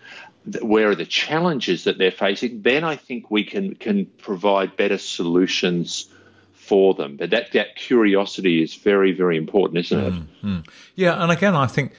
where 0.63 0.91
are 0.91 0.95
the 0.95 1.07
challenges 1.07 1.85
that 1.85 1.99
they're 1.99 2.11
facing, 2.11 2.63
then 2.63 2.85
I 2.85 2.97
think 2.97 3.31
we 3.31 3.45
can 3.45 3.75
can 3.75 4.07
provide 4.19 4.77
better 4.77 4.99
solutions 4.99 6.09
for 6.53 6.95
them. 6.95 7.17
But 7.17 7.31
that 7.31 7.53
that 7.53 7.77
curiosity 7.77 8.63
is 8.63 8.75
very 8.75 9.13
very 9.13 9.37
important, 9.37 9.79
isn't 9.79 10.01
it? 10.01 10.13
Mm-hmm. 10.13 10.59
Yeah, 10.95 11.23
and 11.23 11.33
again, 11.33 11.55
I 11.55 11.67
think 11.67 11.93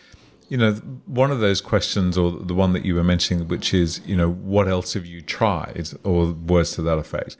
you 0.47 0.57
know 0.57 0.73
one 1.05 1.31
of 1.31 1.39
those 1.39 1.61
questions, 1.61 2.17
or 2.17 2.31
the 2.31 2.53
one 2.53 2.73
that 2.73 2.85
you 2.85 2.95
were 2.95 3.03
mentioning, 3.03 3.47
which 3.47 3.73
is 3.73 4.01
you 4.05 4.15
know 4.15 4.29
what 4.29 4.67
else 4.67 4.93
have 4.93 5.05
you 5.05 5.21
tried, 5.21 5.89
or 6.03 6.27
words 6.27 6.71
to 6.73 6.81
that 6.83 6.97
effect. 6.97 7.37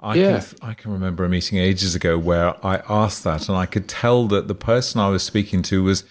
I 0.00 0.14
yeah. 0.14 0.40
can 0.40 0.68
I 0.70 0.74
can 0.74 0.92
remember 0.92 1.24
a 1.24 1.28
meeting 1.28 1.58
ages 1.58 1.94
ago 1.94 2.18
where 2.18 2.54
I 2.66 2.82
asked 2.88 3.22
that, 3.24 3.48
and 3.48 3.56
I 3.56 3.66
could 3.66 3.88
tell 3.88 4.26
that 4.28 4.48
the 4.48 4.54
person 4.54 5.00
I 5.00 5.08
was 5.08 5.22
speaking 5.22 5.62
to 5.62 5.84
was 5.84 6.04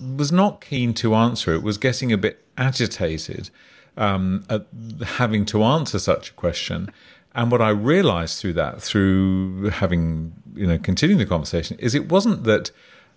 was 0.00 0.30
not 0.30 0.60
keen 0.60 0.92
to 0.94 1.14
answer 1.14 1.54
it, 1.54 1.62
was 1.62 1.78
getting 1.78 2.12
a 2.12 2.18
bit 2.18 2.44
agitated 2.58 3.50
um, 3.96 4.44
at 4.48 4.66
having 5.04 5.44
to 5.46 5.62
answer 5.62 5.98
such 5.98 6.30
a 6.30 6.32
question. 6.34 6.90
And 7.34 7.50
what 7.50 7.60
I 7.60 7.70
realized 7.70 8.40
through 8.40 8.52
that, 8.54 8.80
through 8.80 9.70
having, 9.70 10.32
you 10.54 10.66
know, 10.66 10.78
continuing 10.78 11.18
the 11.18 11.26
conversation, 11.26 11.76
is 11.80 11.94
it 11.94 12.08
wasn't 12.08 12.44
that 12.44 12.70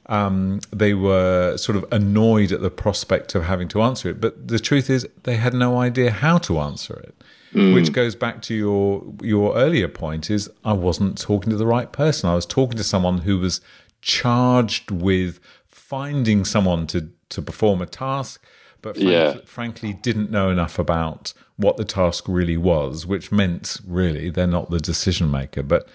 um, 0.08 0.62
they 0.72 0.94
were 0.94 1.58
sort 1.58 1.76
of 1.76 1.86
annoyed 1.92 2.52
at 2.52 2.62
the 2.62 2.70
prospect 2.72 3.36
of 3.36 3.44
having 3.44 3.68
to 3.70 3.82
answer 3.82 4.10
it, 4.10 4.22
but 4.22 4.48
the 4.48 4.60
truth 4.60 4.90
is 4.90 5.08
they 5.24 5.36
had 5.36 5.54
no 5.54 5.78
idea 5.78 6.12
how 6.12 6.38
to 6.40 6.60
answer 6.60 6.96
it. 6.96 7.16
Mm. 7.54 7.74
Which 7.74 7.94
goes 7.94 8.14
back 8.14 8.42
to 8.44 8.54
your 8.54 9.04
your 9.22 9.56
earlier 9.56 9.88
point: 9.88 10.30
is 10.30 10.50
I 10.66 10.74
wasn't 10.74 11.18
talking 11.18 11.50
to 11.50 11.56
the 11.56 11.66
right 11.66 11.92
person. 11.92 12.30
I 12.30 12.36
was 12.36 12.46
talking 12.46 12.78
to 12.78 12.84
someone 12.84 13.20
who 13.20 13.40
was 13.40 13.62
charged 14.02 14.92
with 14.92 15.40
finding 15.68 16.44
someone 16.44 16.88
to 16.88 17.10
to 17.30 17.42
perform 17.42 17.82
a 17.82 17.86
task, 17.86 18.44
but 18.82 18.96
frankly, 18.96 19.14
yeah. 19.14 19.36
frankly 19.46 19.94
didn't 19.94 20.32
know 20.32 20.50
enough 20.50 20.80
about 20.80 21.34
what 21.58 21.78
the 21.78 21.86
task 21.86 22.26
really 22.28 22.58
was, 22.58 23.06
which 23.06 23.32
meant 23.32 23.80
really 23.86 24.30
they're 24.30 24.48
not 24.48 24.70
the 24.70 24.80
decision 24.80 25.30
maker. 25.30 25.64
But 25.64 25.88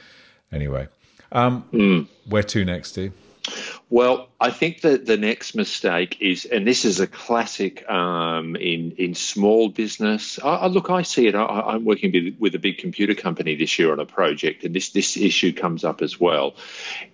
anyway, 0.51 0.88
um, 1.31 1.64
mm. 1.73 2.09
where 2.29 2.42
to 2.42 2.64
next, 2.64 2.90
Steve? 2.90 3.12
Well, 3.90 4.29
I 4.40 4.51
think 4.51 4.83
that 4.83 5.05
the 5.05 5.16
next 5.16 5.55
mistake 5.55 6.16
is, 6.21 6.45
and 6.45 6.66
this 6.66 6.85
is 6.85 7.01
a 7.01 7.07
classic 7.07 7.88
um, 7.90 8.57
in 8.57 8.92
in 8.92 9.14
small 9.14 9.68
business. 9.68 10.38
I, 10.42 10.55
I, 10.55 10.66
look, 10.68 10.88
I 10.88 11.03
see 11.03 11.27
it. 11.27 11.35
I, 11.35 11.75
am 11.75 11.85
working 11.85 12.12
with, 12.12 12.37
with, 12.38 12.55
a 12.55 12.59
big 12.59 12.79
computer 12.79 13.14
company 13.14 13.55
this 13.57 13.79
year 13.79 13.92
on 13.92 14.01
a 14.01 14.07
project, 14.07 14.64
and 14.64 14.75
this 14.75 14.90
this 14.90 15.16
issue 15.16 15.53
comes 15.53 15.85
up 15.85 16.03
as 16.03 16.18
well. 16.18 16.55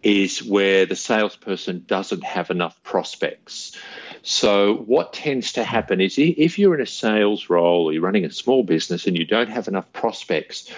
Is 0.03 0.43
where 0.43 0.87
the 0.87 0.97
salesperson 0.97 1.85
doesn't 1.87 2.23
have 2.23 2.51
enough 2.51 2.81
prospects. 2.83 3.77
So, 4.23 4.75
what 4.75 5.13
tends 5.13 5.53
to 5.53 5.65
happen 5.65 6.01
is 6.01 6.17
if 6.19 6.59
you're 6.59 6.75
in 6.75 6.81
a 6.81 6.87
sales 6.87 7.49
role, 7.49 7.87
or 7.87 7.93
you're 7.93 8.03
running 8.03 8.25
a 8.25 8.31
small 8.31 8.63
business, 8.63 9.07
and 9.07 9.17
you 9.17 9.25
don't 9.25 9.51
have 9.51 9.69
enough 9.69 9.93
prospects, 9.93 10.71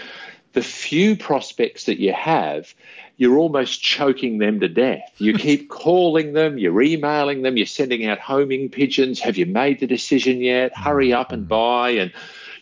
the 0.53 0.63
few 0.63 1.17
prospects 1.17 1.85
that 1.85 2.01
you 2.01 2.13
have, 2.13 2.75
you're 3.17 3.39
almost 3.39 3.83
choking 3.83 4.39
them 4.39 4.61
to 4.61 4.69
death. 4.69 5.13
You 5.19 5.35
keep 5.39 5.69
calling 5.69 6.33
them, 6.33 6.59
you're 6.59 6.81
emailing 6.83 7.43
them, 7.43 7.57
you're 7.57 7.67
sending 7.67 8.07
out 8.07 8.19
homing 8.19 8.69
pigeons. 8.69 9.21
Have 9.21 9.37
you 9.37 9.47
made 9.47 9.81
the 9.81 9.87
decision 9.87 10.41
yet? 10.41 10.77
Hurry 10.77 11.13
up 11.13 11.33
and 11.33 11.47
buy. 11.47 11.91
And 11.91 12.13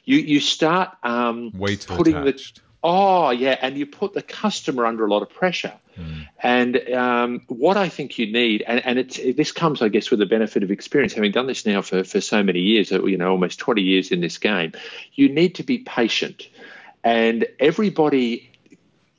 you 0.05 0.19
you 0.19 0.41
start 0.41 0.97
um, 1.03 1.53
putting 1.53 2.17
attached. 2.17 2.57
the 2.57 2.63
oh 2.83 3.31
yeah, 3.31 3.57
and 3.61 3.77
you 3.77 3.87
put 3.87 4.15
the 4.15 4.23
customer 4.23 4.87
under 4.87 5.07
a 5.07 5.11
lot 5.11 5.23
of 5.23 5.31
pressure. 5.31 5.73
Mm. 5.99 6.29
And 6.43 6.91
um, 6.93 7.43
what 7.49 7.77
I 7.77 7.89
think 7.89 8.19
you 8.19 8.31
need, 8.31 8.63
and, 8.67 8.85
and 8.85 8.99
it's, 8.99 9.19
it, 9.19 9.37
this 9.37 9.53
comes, 9.53 9.83
I 9.83 9.89
guess, 9.89 10.11
with 10.11 10.21
the 10.21 10.27
benefit 10.27 10.63
of 10.63 10.71
experience, 10.71 11.13
having 11.13 11.33
done 11.33 11.47
this 11.47 11.67
now 11.67 11.83
for, 11.83 12.05
for 12.05 12.21
so 12.21 12.43
many 12.43 12.61
years, 12.61 12.91
you 12.91 13.17
know, 13.17 13.31
almost 13.31 13.59
20 13.59 13.83
years 13.83 14.13
in 14.13 14.21
this 14.21 14.39
game, 14.39 14.73
you 15.15 15.29
need 15.29 15.57
to 15.57 15.65
be 15.65 15.79
patient. 15.79 16.49
And 17.03 17.47
everybody 17.59 18.49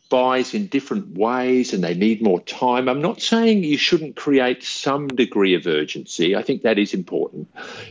buys 0.10 0.54
in 0.54 0.68
different 0.68 1.16
ways 1.16 1.74
and 1.74 1.84
they 1.84 1.94
need 1.94 2.22
more 2.22 2.42
time. 2.42 2.90
I'm 2.90 3.02
not 3.02 3.22
saying 3.22 3.64
you 3.64 3.78
shouldn't 3.78 4.16
create 4.16 4.64
some 4.64 5.08
degree 5.08 5.54
of 5.54 5.68
urgency. 5.68 6.36
I 6.36 6.42
think 6.42 6.64
that 6.64 6.80
is 6.80 6.94
important. 6.94 7.48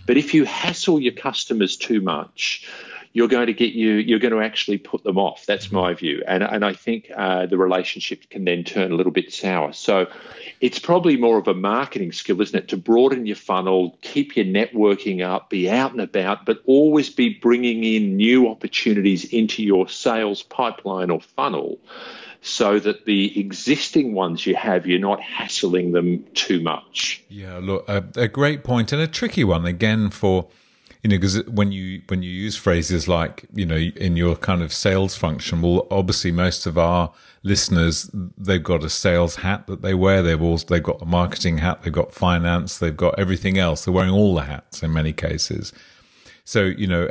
But 0.06 0.16
if 0.16 0.34
you 0.34 0.44
hassle 0.44 1.00
your 1.00 1.12
customers 1.12 1.76
too 1.76 2.00
much, 2.00 2.68
you're 3.18 3.26
going 3.26 3.48
to 3.48 3.52
get 3.52 3.72
you 3.72 3.94
you're 3.94 4.20
going 4.20 4.32
to 4.32 4.40
actually 4.40 4.78
put 4.78 5.02
them 5.02 5.18
off. 5.18 5.44
That's 5.44 5.72
my 5.72 5.92
view, 5.92 6.22
and 6.24 6.44
and 6.44 6.64
I 6.64 6.72
think 6.72 7.10
uh, 7.14 7.46
the 7.46 7.58
relationship 7.58 8.30
can 8.30 8.44
then 8.44 8.62
turn 8.62 8.92
a 8.92 8.94
little 8.94 9.10
bit 9.10 9.32
sour. 9.32 9.72
So 9.72 10.06
it's 10.60 10.78
probably 10.78 11.16
more 11.16 11.36
of 11.36 11.48
a 11.48 11.54
marketing 11.54 12.12
skill, 12.12 12.40
isn't 12.40 12.56
it, 12.56 12.68
to 12.68 12.76
broaden 12.76 13.26
your 13.26 13.34
funnel, 13.34 13.98
keep 14.02 14.36
your 14.36 14.46
networking 14.46 15.26
up, 15.26 15.50
be 15.50 15.68
out 15.68 15.90
and 15.90 16.00
about, 16.00 16.46
but 16.46 16.62
always 16.64 17.10
be 17.10 17.34
bringing 17.34 17.82
in 17.82 18.16
new 18.16 18.48
opportunities 18.48 19.24
into 19.24 19.64
your 19.64 19.88
sales 19.88 20.44
pipeline 20.44 21.10
or 21.10 21.20
funnel 21.20 21.80
so 22.40 22.78
that 22.78 23.04
the 23.04 23.40
existing 23.40 24.14
ones 24.14 24.46
you 24.46 24.54
have, 24.54 24.86
you're 24.86 25.00
not 25.00 25.20
hassling 25.20 25.90
them 25.90 26.24
too 26.34 26.60
much. 26.60 27.24
Yeah, 27.28 27.58
look, 27.60 27.88
a, 27.88 28.04
a 28.14 28.28
great 28.28 28.62
point 28.62 28.92
and 28.92 29.02
a 29.02 29.08
tricky 29.08 29.42
one 29.42 29.66
again 29.66 30.08
for 30.10 30.46
you 31.02 31.10
know 31.10 31.16
because 31.16 31.44
when 31.46 31.72
you 31.72 32.02
when 32.08 32.22
you 32.22 32.30
use 32.30 32.56
phrases 32.56 33.06
like 33.08 33.46
you 33.54 33.64
know 33.64 33.76
in 33.76 34.16
your 34.16 34.36
kind 34.36 34.62
of 34.62 34.72
sales 34.72 35.16
function 35.16 35.62
well 35.62 35.86
obviously 35.90 36.32
most 36.32 36.66
of 36.66 36.76
our 36.76 37.12
listeners 37.42 38.10
they've 38.36 38.62
got 38.62 38.82
a 38.82 38.90
sales 38.90 39.36
hat 39.36 39.66
that 39.66 39.82
they 39.82 39.94
wear. 39.94 40.22
They've 40.22 40.40
also 40.40 40.66
they've 40.66 40.82
got 40.82 41.02
a 41.02 41.06
marketing 41.06 41.58
hat 41.58 41.82
they've 41.82 41.92
got 41.92 42.12
finance 42.12 42.78
they've 42.78 42.96
got 42.96 43.18
everything 43.18 43.58
else. 43.58 43.84
They're 43.84 43.94
wearing 43.94 44.12
all 44.12 44.34
the 44.34 44.42
hats 44.42 44.82
in 44.82 44.92
many 44.92 45.12
cases. 45.12 45.72
So 46.44 46.64
you 46.64 46.86
know 46.86 47.08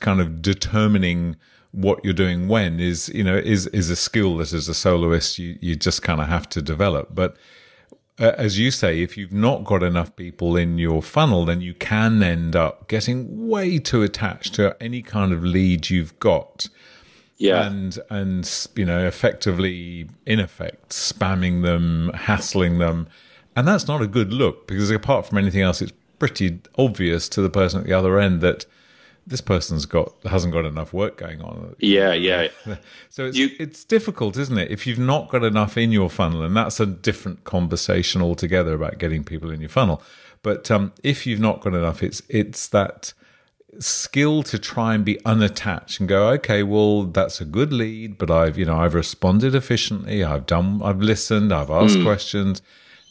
kind 0.00 0.20
of 0.20 0.42
determining 0.42 1.36
what 1.72 2.02
you're 2.04 2.14
doing 2.14 2.48
when 2.48 2.80
is 2.80 3.10
you 3.10 3.24
know 3.24 3.36
is 3.36 3.66
is 3.68 3.90
a 3.90 3.96
skill 3.96 4.38
that 4.38 4.52
as 4.52 4.68
a 4.68 4.74
soloist 4.74 5.38
you 5.38 5.58
you 5.60 5.76
just 5.76 6.02
kind 6.02 6.20
of 6.20 6.28
have 6.28 6.48
to 6.50 6.62
develop. 6.62 7.14
But 7.14 7.36
uh, 8.18 8.32
as 8.36 8.58
you 8.58 8.70
say, 8.70 9.02
if 9.02 9.16
you've 9.16 9.32
not 9.32 9.64
got 9.64 9.82
enough 9.82 10.14
people 10.16 10.56
in 10.56 10.78
your 10.78 11.02
funnel, 11.02 11.44
then 11.44 11.60
you 11.60 11.74
can 11.74 12.22
end 12.22 12.56
up 12.56 12.88
getting 12.88 13.48
way 13.48 13.78
too 13.78 14.02
attached 14.02 14.54
to 14.54 14.76
any 14.80 15.02
kind 15.02 15.32
of 15.32 15.44
lead 15.44 15.90
you've 15.90 16.18
got. 16.18 16.68
Yeah. 17.36 17.66
And, 17.66 17.98
and, 18.08 18.68
you 18.74 18.86
know, 18.86 19.06
effectively, 19.06 20.08
in 20.24 20.40
effect, 20.40 20.90
spamming 20.90 21.62
them, 21.62 22.10
hassling 22.14 22.78
them. 22.78 23.08
And 23.54 23.68
that's 23.68 23.86
not 23.86 24.00
a 24.00 24.06
good 24.06 24.32
look 24.32 24.66
because 24.66 24.90
apart 24.90 25.26
from 25.26 25.36
anything 25.36 25.60
else, 25.60 25.82
it's 25.82 25.92
pretty 26.18 26.60
obvious 26.78 27.28
to 27.30 27.42
the 27.42 27.50
person 27.50 27.80
at 27.80 27.86
the 27.86 27.92
other 27.92 28.18
end 28.18 28.40
that 28.40 28.64
this 29.26 29.40
person's 29.40 29.86
got 29.86 30.12
hasn't 30.24 30.52
got 30.52 30.64
enough 30.64 30.92
work 30.92 31.16
going 31.16 31.40
on. 31.42 31.74
Yeah, 31.78 32.12
yeah. 32.12 32.48
so 33.10 33.26
it's 33.26 33.36
you, 33.36 33.50
it's 33.58 33.84
difficult, 33.84 34.36
isn't 34.36 34.56
it? 34.56 34.70
If 34.70 34.86
you've 34.86 34.98
not 34.98 35.28
got 35.28 35.42
enough 35.42 35.76
in 35.76 35.90
your 35.90 36.08
funnel, 36.08 36.42
and 36.42 36.56
that's 36.56 36.78
a 36.78 36.86
different 36.86 37.44
conversation 37.44 38.22
altogether 38.22 38.74
about 38.74 38.98
getting 38.98 39.24
people 39.24 39.50
in 39.50 39.60
your 39.60 39.68
funnel. 39.68 40.00
But 40.42 40.70
um, 40.70 40.92
if 41.02 41.26
you've 41.26 41.40
not 41.40 41.60
got 41.60 41.74
enough, 41.74 42.02
it's 42.02 42.22
it's 42.28 42.68
that 42.68 43.12
skill 43.80 44.42
to 44.44 44.58
try 44.58 44.94
and 44.94 45.04
be 45.04 45.22
unattached 45.24 46.00
and 46.00 46.08
go, 46.08 46.28
okay, 46.28 46.62
well, 46.62 47.02
that's 47.02 47.40
a 47.40 47.44
good 47.44 47.72
lead, 47.72 48.18
but 48.18 48.30
I've 48.30 48.56
you 48.56 48.64
know 48.64 48.78
I've 48.78 48.94
responded 48.94 49.54
efficiently, 49.56 50.22
I've 50.22 50.46
done, 50.46 50.80
I've 50.84 51.00
listened, 51.00 51.52
I've 51.52 51.70
asked 51.70 51.96
mm. 51.96 52.04
questions. 52.04 52.62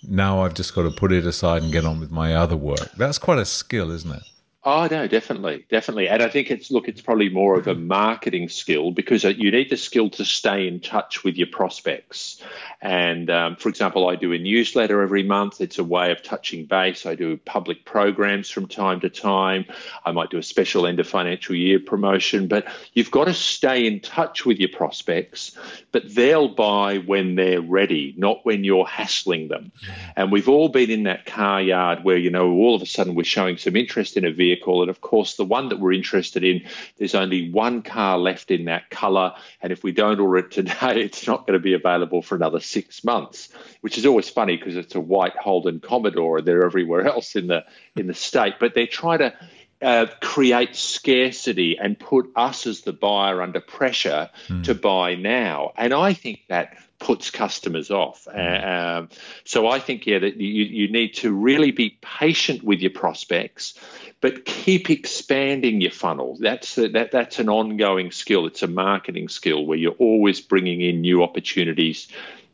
Now 0.07 0.43
I've 0.43 0.53
just 0.53 0.75
got 0.75 0.83
to 0.83 0.91
put 0.91 1.11
it 1.11 1.25
aside 1.25 1.63
and 1.63 1.71
get 1.71 1.83
on 1.83 1.99
with 1.99 2.11
my 2.11 2.35
other 2.35 2.55
work. 2.55 2.91
That's 2.95 3.17
quite 3.17 3.39
a 3.39 3.45
skill, 3.45 3.89
isn't 3.89 4.11
it? 4.11 4.23
Oh 4.67 4.87
no, 4.89 5.07
definitely, 5.07 5.63
definitely, 5.69 6.09
and 6.09 6.23
I 6.23 6.27
think 6.27 6.49
it's 6.49 6.71
look, 6.71 6.87
it's 6.87 6.99
probably 6.99 7.29
more 7.29 7.55
of 7.55 7.67
a 7.67 7.75
marketing 7.75 8.49
skill 8.49 8.89
because 8.89 9.23
uh, 9.23 9.27
you 9.27 9.51
need 9.51 9.69
the 9.69 9.77
skill 9.77 10.09
to 10.09 10.25
stay 10.25 10.67
in 10.67 10.79
touch 10.79 11.23
with 11.23 11.37
your 11.37 11.45
prospects. 11.45 12.41
And 12.81 13.29
um, 13.29 13.57
for 13.57 13.69
example, 13.69 14.09
I 14.09 14.15
do 14.15 14.33
a 14.33 14.39
newsletter 14.39 15.03
every 15.03 15.21
month. 15.21 15.61
It's 15.61 15.77
a 15.77 15.83
way 15.83 16.11
of 16.11 16.23
touching 16.23 16.65
base. 16.65 17.05
I 17.05 17.13
do 17.13 17.37
public 17.37 17.85
programs 17.85 18.49
from 18.49 18.67
time 18.67 19.01
to 19.01 19.09
time. 19.09 19.65
I 20.03 20.11
might 20.13 20.31
do 20.31 20.39
a 20.39 20.43
special 20.43 20.87
end 20.87 20.99
of 20.99 21.07
financial 21.07 21.53
year 21.53 21.79
promotion, 21.79 22.47
but 22.47 22.65
you've 22.93 23.11
got 23.11 23.25
to 23.25 23.35
stay 23.35 23.85
in 23.85 23.99
touch 23.99 24.47
with 24.47 24.57
your 24.57 24.69
prospects. 24.69 25.55
But 25.91 26.15
they'll 26.15 26.47
buy 26.47 26.97
when 26.97 27.35
they're 27.35 27.61
ready, 27.61 28.15
not 28.17 28.43
when 28.43 28.63
you're 28.63 28.87
hassling 28.87 29.47
them. 29.47 29.71
And 30.15 30.31
we've 30.31 30.49
all 30.49 30.69
been 30.69 30.89
in 30.89 31.03
that 31.03 31.27
car 31.27 31.61
yard 31.61 32.03
where 32.03 32.17
you 32.17 32.31
know 32.31 32.51
all 32.53 32.73
of 32.73 32.81
a 32.81 32.87
sudden 32.87 33.13
we're 33.13 33.25
showing 33.25 33.57
some 33.57 33.75
interest 33.75 34.17
in 34.17 34.25
a 34.25 34.31
vehicle 34.31 34.54
vehicle. 34.55 34.81
And 34.81 34.89
of 34.89 35.01
course, 35.01 35.35
the 35.35 35.45
one 35.45 35.69
that 35.69 35.79
we're 35.79 35.93
interested 35.93 36.43
in, 36.43 36.65
there's 36.97 37.15
only 37.15 37.51
one 37.51 37.81
car 37.81 38.17
left 38.17 38.51
in 38.51 38.65
that 38.65 38.89
colour. 38.89 39.33
And 39.61 39.71
if 39.71 39.83
we 39.83 39.91
don't 39.91 40.19
order 40.19 40.37
it 40.37 40.51
today, 40.51 40.73
it's 41.01 41.27
not 41.27 41.45
going 41.45 41.57
to 41.57 41.63
be 41.63 41.73
available 41.73 42.21
for 42.21 42.35
another 42.35 42.59
six 42.59 43.03
months, 43.03 43.49
which 43.81 43.97
is 43.97 44.05
always 44.05 44.29
funny 44.29 44.57
because 44.57 44.75
it's 44.75 44.95
a 44.95 44.99
white 44.99 45.35
Holden 45.35 45.79
Commodore 45.79 46.39
and 46.39 46.47
they're 46.47 46.65
everywhere 46.65 47.07
else 47.07 47.35
in 47.35 47.47
the 47.47 47.65
in 47.95 48.07
the 48.07 48.13
state. 48.13 48.55
But 48.59 48.73
they're 48.75 48.87
trying 48.87 49.19
to 49.19 49.33
uh, 49.81 50.07
create 50.21 50.75
scarcity 50.75 51.77
and 51.77 51.99
put 51.99 52.31
us 52.35 52.65
as 52.65 52.81
the 52.81 52.93
buyer 52.93 53.41
under 53.41 53.59
pressure 53.59 54.29
mm. 54.47 54.63
to 54.63 54.73
buy 54.73 55.15
now. 55.15 55.73
And 55.77 55.93
I 55.93 56.13
think 56.13 56.41
that 56.47 56.77
puts 56.99 57.29
customers 57.29 57.91
off. 57.91 58.27
Um, 58.27 59.09
so 59.43 59.67
I 59.67 59.79
think, 59.79 60.07
yeah, 60.07 60.19
that 60.19 60.37
you, 60.37 60.63
you 60.63 60.91
need 60.91 61.15
to 61.15 61.31
really 61.31 61.71
be 61.71 61.97
patient 62.01 62.63
with 62.63 62.79
your 62.79 62.91
prospects, 62.91 63.79
but 64.21 64.45
keep 64.45 64.89
expanding 64.89 65.81
your 65.81 65.91
funnel. 65.91 66.37
That's 66.39 66.77
a, 66.77 66.87
that, 66.89 67.11
that's 67.11 67.39
an 67.39 67.49
ongoing 67.49 68.11
skill. 68.11 68.47
It's 68.47 68.63
a 68.63 68.67
marketing 68.67 69.29
skill 69.29 69.65
where 69.65 69.77
you're 69.77 69.93
always 69.93 70.41
bringing 70.41 70.81
in 70.81 71.01
new 71.01 71.23
opportunities 71.23 72.07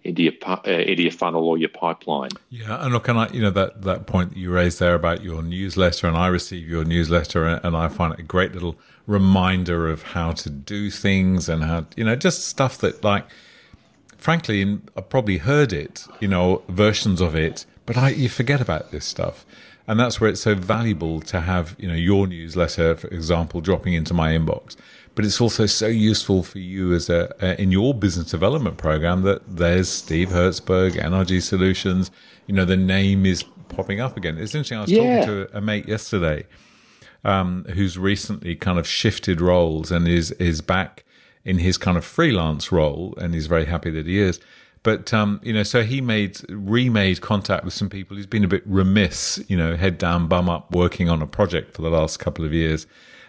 into 0.03 0.23
your 0.23 0.33
uh, 0.43 0.59
into 0.65 1.03
your 1.03 1.11
funnel 1.11 1.47
or 1.47 1.57
your 1.57 1.69
pipeline. 1.69 2.31
Yeah, 2.49 2.83
and 2.83 2.91
look, 2.93 3.07
and 3.07 3.19
I, 3.19 3.27
you 3.29 3.41
know 3.41 3.51
that 3.51 3.83
that 3.83 4.07
point 4.07 4.31
that 4.31 4.37
you 4.37 4.51
raised 4.51 4.79
there 4.79 4.95
about 4.95 5.23
your 5.23 5.43
newsletter, 5.43 6.07
and 6.07 6.17
I 6.17 6.27
receive 6.27 6.67
your 6.67 6.83
newsletter, 6.83 7.45
and 7.45 7.77
I 7.77 7.87
find 7.87 8.13
it 8.13 8.19
a 8.19 8.23
great 8.23 8.53
little 8.53 8.77
reminder 9.05 9.89
of 9.89 10.01
how 10.01 10.31
to 10.31 10.49
do 10.49 10.89
things 10.89 11.47
and 11.47 11.63
how 11.63 11.85
you 11.95 12.03
know 12.03 12.15
just 12.15 12.47
stuff 12.47 12.79
that 12.79 13.03
like 13.03 13.27
frankly, 14.21 14.79
I've 14.95 15.09
probably 15.09 15.39
heard 15.39 15.73
it, 15.73 16.05
you 16.19 16.27
know, 16.27 16.61
versions 16.69 17.19
of 17.19 17.35
it, 17.35 17.65
but 17.85 17.97
I, 17.97 18.09
you 18.09 18.29
forget 18.29 18.61
about 18.61 18.91
this 18.91 19.03
stuff. 19.03 19.45
And 19.87 19.99
that's 19.99 20.21
where 20.21 20.29
it's 20.29 20.41
so 20.41 20.55
valuable 20.55 21.21
to 21.21 21.41
have, 21.41 21.75
you 21.79 21.87
know, 21.87 21.95
your 21.95 22.27
newsletter, 22.27 22.95
for 22.95 23.07
example, 23.07 23.61
dropping 23.61 23.93
into 23.93 24.13
my 24.13 24.31
inbox. 24.31 24.75
But 25.15 25.25
it's 25.25 25.41
also 25.41 25.65
so 25.65 25.87
useful 25.87 26.43
for 26.43 26.59
you 26.59 26.93
as 26.93 27.09
a, 27.09 27.59
in 27.61 27.71
your 27.71 27.93
business 27.93 28.31
development 28.31 28.77
program 28.77 29.23
that 29.23 29.41
there's 29.57 29.89
Steve 29.89 30.29
Herzberg, 30.29 30.93
NRG 30.93 31.41
Solutions. 31.41 32.11
You 32.47 32.55
know, 32.55 32.65
the 32.65 32.77
name 32.77 33.25
is 33.25 33.43
popping 33.69 33.99
up 33.99 34.15
again. 34.15 34.37
It's 34.37 34.55
interesting. 34.55 34.77
I 34.77 34.81
was 34.81 34.91
yeah. 34.91 35.19
talking 35.19 35.47
to 35.47 35.57
a 35.57 35.61
mate 35.61 35.87
yesterday 35.87 36.45
um, 37.23 37.65
who's 37.73 37.97
recently 37.97 38.55
kind 38.55 38.79
of 38.79 38.87
shifted 38.87 39.41
roles 39.41 39.91
and 39.91 40.07
is 40.07 40.31
is 40.31 40.61
back 40.61 41.03
in 41.43 41.57
his 41.57 41.77
kind 41.77 41.97
of 41.97 42.05
freelance 42.05 42.71
role, 42.71 43.15
and 43.17 43.33
he's 43.33 43.47
very 43.47 43.65
happy 43.65 43.89
that 43.89 44.05
he 44.05 44.19
is. 44.19 44.39
But 44.83 45.13
um, 45.13 45.39
you 45.43 45.53
know, 45.53 45.63
so 45.63 45.83
he 45.83 46.01
made 46.01 46.39
remade 46.49 47.21
contact 47.21 47.63
with 47.63 47.73
some 47.73 47.89
people. 47.89 48.17
He's 48.17 48.25
been 48.25 48.43
a 48.43 48.47
bit 48.47 48.63
remiss, 48.65 49.43
you 49.47 49.55
know, 49.55 49.75
head 49.75 49.97
down, 49.97 50.27
bum 50.27 50.49
up, 50.49 50.73
working 50.73 51.07
on 51.07 51.21
a 51.21 51.27
project 51.27 51.75
for 51.75 51.83
the 51.83 51.89
last 51.89 52.19
couple 52.19 52.43
of 52.45 52.53
years, 52.53 52.87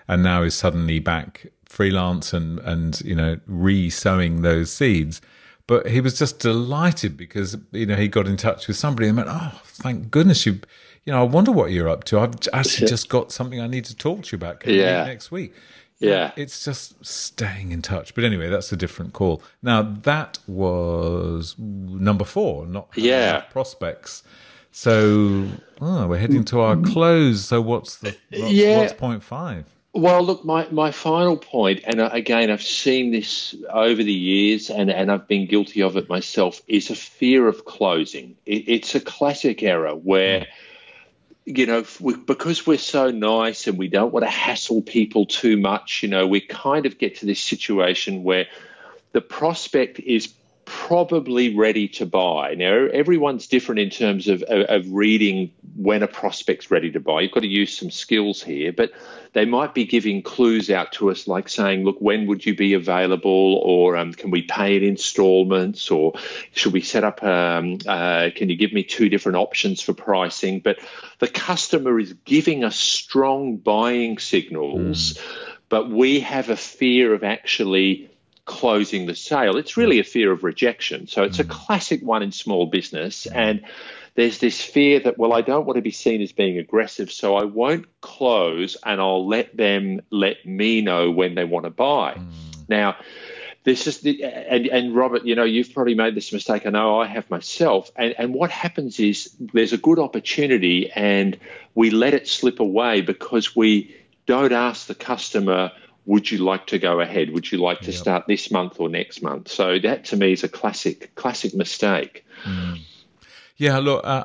and 0.08 0.22
now 0.22 0.42
is 0.42 0.54
suddenly 0.54 0.98
back 0.98 1.46
freelance 1.66 2.32
and 2.32 2.58
and 2.60 3.00
you 3.02 3.14
know 3.14 3.38
re-sowing 3.46 4.42
those 4.42 4.72
seeds. 4.72 5.20
But 5.66 5.88
he 5.88 6.00
was 6.00 6.18
just 6.18 6.38
delighted 6.38 7.16
because 7.16 7.56
you 7.70 7.86
know 7.86 7.96
he 7.96 8.08
got 8.08 8.26
in 8.26 8.36
touch 8.36 8.66
with 8.66 8.76
somebody 8.76 9.08
and 9.08 9.16
went, 9.18 9.28
"Oh, 9.30 9.60
thank 9.64 10.10
goodness 10.10 10.46
you." 10.46 10.60
You 11.04 11.12
know, 11.12 11.20
I 11.20 11.24
wonder 11.24 11.50
what 11.50 11.72
you're 11.72 11.88
up 11.88 12.04
to. 12.04 12.20
I've 12.20 12.34
actually 12.52 12.86
just 12.86 13.08
got 13.08 13.32
something 13.32 13.60
I 13.60 13.66
need 13.66 13.84
to 13.86 13.96
talk 13.96 14.22
to 14.22 14.36
you 14.36 14.36
about. 14.36 14.60
Can 14.60 14.72
yeah. 14.72 15.04
next 15.04 15.32
week? 15.32 15.52
Yeah. 16.02 16.32
It's 16.36 16.64
just 16.64 17.04
staying 17.04 17.72
in 17.72 17.82
touch. 17.82 18.14
But 18.14 18.24
anyway, 18.24 18.48
that's 18.48 18.72
a 18.72 18.76
different 18.76 19.12
call. 19.12 19.42
Now, 19.62 19.82
that 19.82 20.38
was 20.46 21.54
number 21.58 22.24
four, 22.24 22.66
not 22.66 22.88
yeah. 22.94 23.40
prospects. 23.40 24.22
So 24.70 25.48
oh, 25.80 26.06
we're 26.06 26.18
heading 26.18 26.44
to 26.46 26.60
our 26.60 26.76
close. 26.76 27.44
So 27.44 27.60
what's 27.60 27.96
the 27.96 28.16
what's, 28.30 28.52
yeah. 28.52 28.78
what's 28.78 28.94
point 28.94 29.22
five? 29.22 29.66
Well, 29.94 30.22
look, 30.22 30.42
my, 30.46 30.66
my 30.70 30.90
final 30.90 31.36
point, 31.36 31.82
and 31.84 32.00
uh, 32.00 32.08
again, 32.12 32.50
I've 32.50 32.62
seen 32.62 33.12
this 33.12 33.54
over 33.68 34.02
the 34.02 34.12
years 34.12 34.70
and, 34.70 34.90
and 34.90 35.12
I've 35.12 35.28
been 35.28 35.46
guilty 35.46 35.82
of 35.82 35.98
it 35.98 36.08
myself, 36.08 36.62
is 36.66 36.88
a 36.88 36.94
fear 36.94 37.46
of 37.46 37.66
closing. 37.66 38.34
It, 38.46 38.64
it's 38.68 38.94
a 38.94 39.00
classic 39.00 39.62
error 39.62 39.94
where. 39.94 40.40
Mm 40.40 40.46
you 41.44 41.66
know, 41.66 41.84
we, 42.00 42.16
because 42.16 42.66
we're 42.66 42.78
so 42.78 43.10
nice 43.10 43.66
and 43.66 43.78
we 43.78 43.88
don't 43.88 44.12
want 44.12 44.24
to 44.24 44.30
hassle 44.30 44.82
people 44.82 45.26
too 45.26 45.56
much, 45.56 46.02
you 46.02 46.08
know, 46.08 46.26
we 46.26 46.40
kind 46.40 46.86
of 46.86 46.98
get 46.98 47.16
to 47.16 47.26
this 47.26 47.40
situation 47.40 48.22
where 48.22 48.46
the 49.12 49.20
prospect 49.20 49.98
is 50.00 50.32
probably 50.72 51.54
ready 51.54 51.86
to 51.86 52.06
buy. 52.06 52.54
Now, 52.54 52.86
everyone's 52.92 53.46
different 53.46 53.80
in 53.80 53.90
terms 53.90 54.26
of, 54.26 54.42
of, 54.42 54.62
of, 54.68 54.92
reading 54.92 55.52
when 55.76 56.02
a 56.02 56.06
prospect's 56.06 56.70
ready 56.70 56.90
to 56.92 57.00
buy. 57.00 57.20
You've 57.20 57.32
got 57.32 57.40
to 57.40 57.46
use 57.46 57.76
some 57.76 57.90
skills 57.90 58.42
here, 58.42 58.72
but 58.72 58.90
they 59.34 59.44
might 59.44 59.74
be 59.74 59.84
giving 59.84 60.22
clues 60.22 60.70
out 60.70 60.92
to 60.92 61.10
us, 61.10 61.28
like 61.28 61.50
saying, 61.50 61.84
"Look, 61.84 61.98
when 62.00 62.26
would 62.26 62.46
you 62.46 62.54
be 62.54 62.72
available?" 62.72 63.60
or 63.62 63.96
um, 63.96 64.12
"Can 64.12 64.30
we 64.30 64.42
pay 64.42 64.76
in 64.76 64.82
installments?" 64.82 65.90
or 65.90 66.14
"Should 66.52 66.72
we 66.72 66.80
set 66.80 67.04
up? 67.04 67.22
Um, 67.22 67.78
uh, 67.86 68.30
can 68.34 68.48
you 68.48 68.56
give 68.56 68.72
me 68.72 68.82
two 68.82 69.08
different 69.10 69.36
options 69.36 69.82
for 69.82 69.92
pricing?" 69.92 70.60
But 70.60 70.78
the 71.18 71.28
customer 71.28 72.00
is 72.00 72.14
giving 72.24 72.64
us 72.64 72.76
strong 72.76 73.56
buying 73.58 74.18
signals, 74.18 75.14
mm. 75.14 75.20
but 75.68 75.90
we 75.90 76.20
have 76.20 76.48
a 76.48 76.56
fear 76.56 77.12
of 77.12 77.24
actually 77.24 78.11
closing 78.44 79.06
the 79.06 79.14
sale. 79.14 79.56
It's 79.56 79.76
really 79.76 80.00
a 80.00 80.04
fear 80.04 80.32
of 80.32 80.42
rejection. 80.42 81.06
So 81.06 81.22
it's 81.22 81.38
a 81.38 81.44
mm. 81.44 81.50
classic 81.50 82.02
one 82.02 82.22
in 82.22 82.32
small 82.32 82.66
business. 82.66 83.26
And 83.26 83.64
there's 84.14 84.38
this 84.38 84.60
fear 84.60 85.00
that, 85.00 85.16
well, 85.16 85.32
I 85.32 85.40
don't 85.40 85.64
want 85.64 85.76
to 85.76 85.82
be 85.82 85.90
seen 85.90 86.20
as 86.22 86.32
being 86.32 86.58
aggressive, 86.58 87.10
so 87.10 87.36
I 87.36 87.44
won't 87.44 87.86
close 88.00 88.76
and 88.84 89.00
I'll 89.00 89.26
let 89.26 89.56
them 89.56 90.02
let 90.10 90.44
me 90.44 90.82
know 90.82 91.10
when 91.10 91.34
they 91.34 91.44
want 91.44 91.64
to 91.64 91.70
buy. 91.70 92.14
Mm. 92.14 92.68
Now, 92.68 92.96
this 93.64 93.86
is 93.86 94.00
the 94.00 94.24
and, 94.24 94.66
and 94.66 94.94
Robert, 94.94 95.24
you 95.24 95.36
know, 95.36 95.44
you've 95.44 95.72
probably 95.72 95.94
made 95.94 96.16
this 96.16 96.32
mistake. 96.32 96.66
I 96.66 96.70
know 96.70 97.00
I 97.00 97.06
have 97.06 97.30
myself. 97.30 97.90
And 97.94 98.14
and 98.18 98.34
what 98.34 98.50
happens 98.50 98.98
is 98.98 99.34
there's 99.38 99.72
a 99.72 99.78
good 99.78 100.00
opportunity 100.00 100.90
and 100.90 101.38
we 101.74 101.90
let 101.90 102.12
it 102.12 102.26
slip 102.26 102.58
away 102.58 103.02
because 103.02 103.54
we 103.54 103.94
don't 104.26 104.52
ask 104.52 104.86
the 104.86 104.94
customer, 104.94 105.72
would 106.06 106.30
you 106.30 106.38
like 106.38 106.66
to 106.68 106.78
go 106.78 107.00
ahead? 107.00 107.30
Would 107.30 107.52
you 107.52 107.58
like 107.58 107.80
to 107.80 107.92
yep. 107.92 108.00
start 108.00 108.26
this 108.26 108.50
month 108.50 108.80
or 108.80 108.88
next 108.88 109.22
month? 109.22 109.48
So 109.48 109.78
that 109.78 110.04
to 110.06 110.16
me 110.16 110.32
is 110.32 110.42
a 110.42 110.48
classic 110.48 111.14
classic 111.14 111.54
mistake. 111.54 112.24
Mm. 112.44 112.80
Yeah, 113.56 113.78
look, 113.78 114.04
uh, 114.04 114.24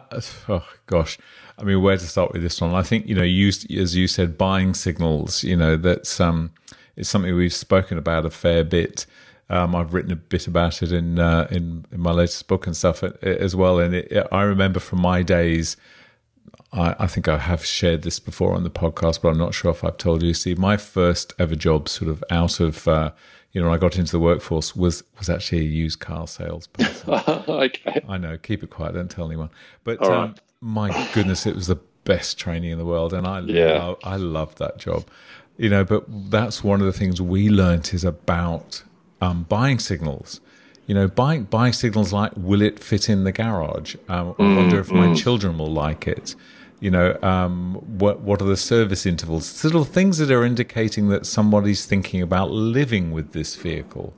oh 0.49 0.67
gosh. 0.87 1.17
I 1.59 1.63
mean, 1.63 1.81
where 1.81 1.97
to 1.97 2.05
start 2.05 2.33
with 2.33 2.43
this 2.43 2.61
one? 2.61 2.73
I 2.73 2.83
think 2.83 3.07
you 3.07 3.15
know, 3.15 3.23
you 3.23 3.49
as 3.49 3.95
you 3.95 4.07
said, 4.07 4.37
buying 4.37 4.73
signals. 4.73 5.43
You 5.43 5.55
know, 5.55 5.75
that's 5.77 6.19
um, 6.19 6.51
it's 6.95 7.09
something 7.09 7.35
we've 7.35 7.53
spoken 7.53 7.97
about 7.97 8.25
a 8.25 8.29
fair 8.29 8.63
bit. 8.63 9.05
Um, 9.49 9.75
I've 9.75 9.93
written 9.93 10.11
a 10.11 10.17
bit 10.17 10.47
about 10.47 10.81
it 10.81 10.91
in 10.91 11.19
uh, 11.19 11.47
in, 11.49 11.85
in 11.91 11.99
my 11.99 12.11
latest 12.11 12.47
book 12.47 12.67
and 12.67 12.75
stuff 12.75 13.03
uh, 13.03 13.11
as 13.23 13.55
well. 13.55 13.79
And 13.79 13.95
it, 13.95 14.27
I 14.31 14.41
remember 14.41 14.79
from 14.79 15.01
my 15.01 15.23
days, 15.23 15.77
I, 16.77 16.95
I, 16.99 17.07
think 17.07 17.27
I 17.27 17.37
have 17.37 17.65
shared 17.65 18.03
this 18.03 18.19
before 18.19 18.53
on 18.53 18.63
the 18.63 18.69
podcast, 18.69 19.21
but 19.21 19.29
I'm 19.29 19.37
not 19.37 19.53
sure 19.53 19.71
if 19.71 19.83
I've 19.83 19.97
told 19.97 20.21
you. 20.21 20.33
See, 20.33 20.55
my 20.55 20.77
first 20.77 21.33
ever 21.39 21.55
job, 21.55 21.89
sort 21.89 22.09
of 22.09 22.23
out 22.29 22.59
of 22.59 22.87
uh, 22.87 23.11
you 23.57 23.63
know, 23.63 23.73
I 23.73 23.77
got 23.77 23.97
into 23.97 24.11
the 24.11 24.19
workforce 24.19 24.75
was 24.75 25.03
was 25.17 25.29
actually 25.29 25.61
a 25.61 25.63
used 25.63 25.99
car 25.99 26.27
salesperson. 26.27 27.09
okay, 27.47 28.01
I 28.07 28.17
know. 28.17 28.37
Keep 28.37 28.63
it 28.63 28.69
quiet. 28.69 28.93
Don't 28.93 29.09
tell 29.09 29.25
anyone. 29.25 29.49
But 29.83 30.03
um, 30.03 30.11
right. 30.11 30.39
my 30.61 31.09
goodness, 31.13 31.47
it 31.47 31.55
was 31.55 31.65
the 31.65 31.77
best 32.03 32.37
training 32.37 32.71
in 32.71 32.77
the 32.77 32.85
world, 32.85 33.13
and 33.13 33.25
I 33.25 33.39
yeah. 33.39 33.83
Love, 33.83 33.97
I 34.03 34.15
loved 34.17 34.59
that 34.59 34.77
job. 34.77 35.07
You 35.57 35.69
know, 35.69 35.83
but 35.83 36.05
that's 36.29 36.63
one 36.63 36.81
of 36.81 36.85
the 36.85 36.93
things 36.93 37.19
we 37.19 37.49
learned 37.49 37.91
is 37.93 38.03
about 38.03 38.83
um, 39.21 39.47
buying 39.49 39.79
signals. 39.79 40.39
You 40.85 40.93
know, 40.93 41.07
buying 41.07 41.45
buying 41.45 41.73
signals 41.73 42.13
like 42.13 42.33
will 42.35 42.61
it 42.61 42.79
fit 42.79 43.09
in 43.09 43.23
the 43.23 43.31
garage? 43.31 43.95
Um, 44.07 44.35
I 44.37 44.43
mm, 44.43 44.55
wonder 44.55 44.79
if 44.79 44.89
mm. 44.89 45.07
my 45.07 45.13
children 45.15 45.57
will 45.57 45.71
like 45.71 46.07
it. 46.07 46.35
You 46.79 46.91
know, 46.91 47.17
um, 47.23 47.75
what 47.97 48.21
what 48.21 48.41
are 48.41 48.45
the 48.45 48.57
service 48.57 49.05
intervals? 49.05 49.63
Little 49.63 49.83
things 49.83 50.19
that 50.19 50.29
are 50.29 50.45
indicating 50.45 51.09
that 51.09 51.25
somebody's 51.25 51.85
thinking 51.85 52.21
about 52.21 52.51
living 52.51 53.11
with 53.11 53.31
this 53.31 53.55
vehicle. 53.55 54.13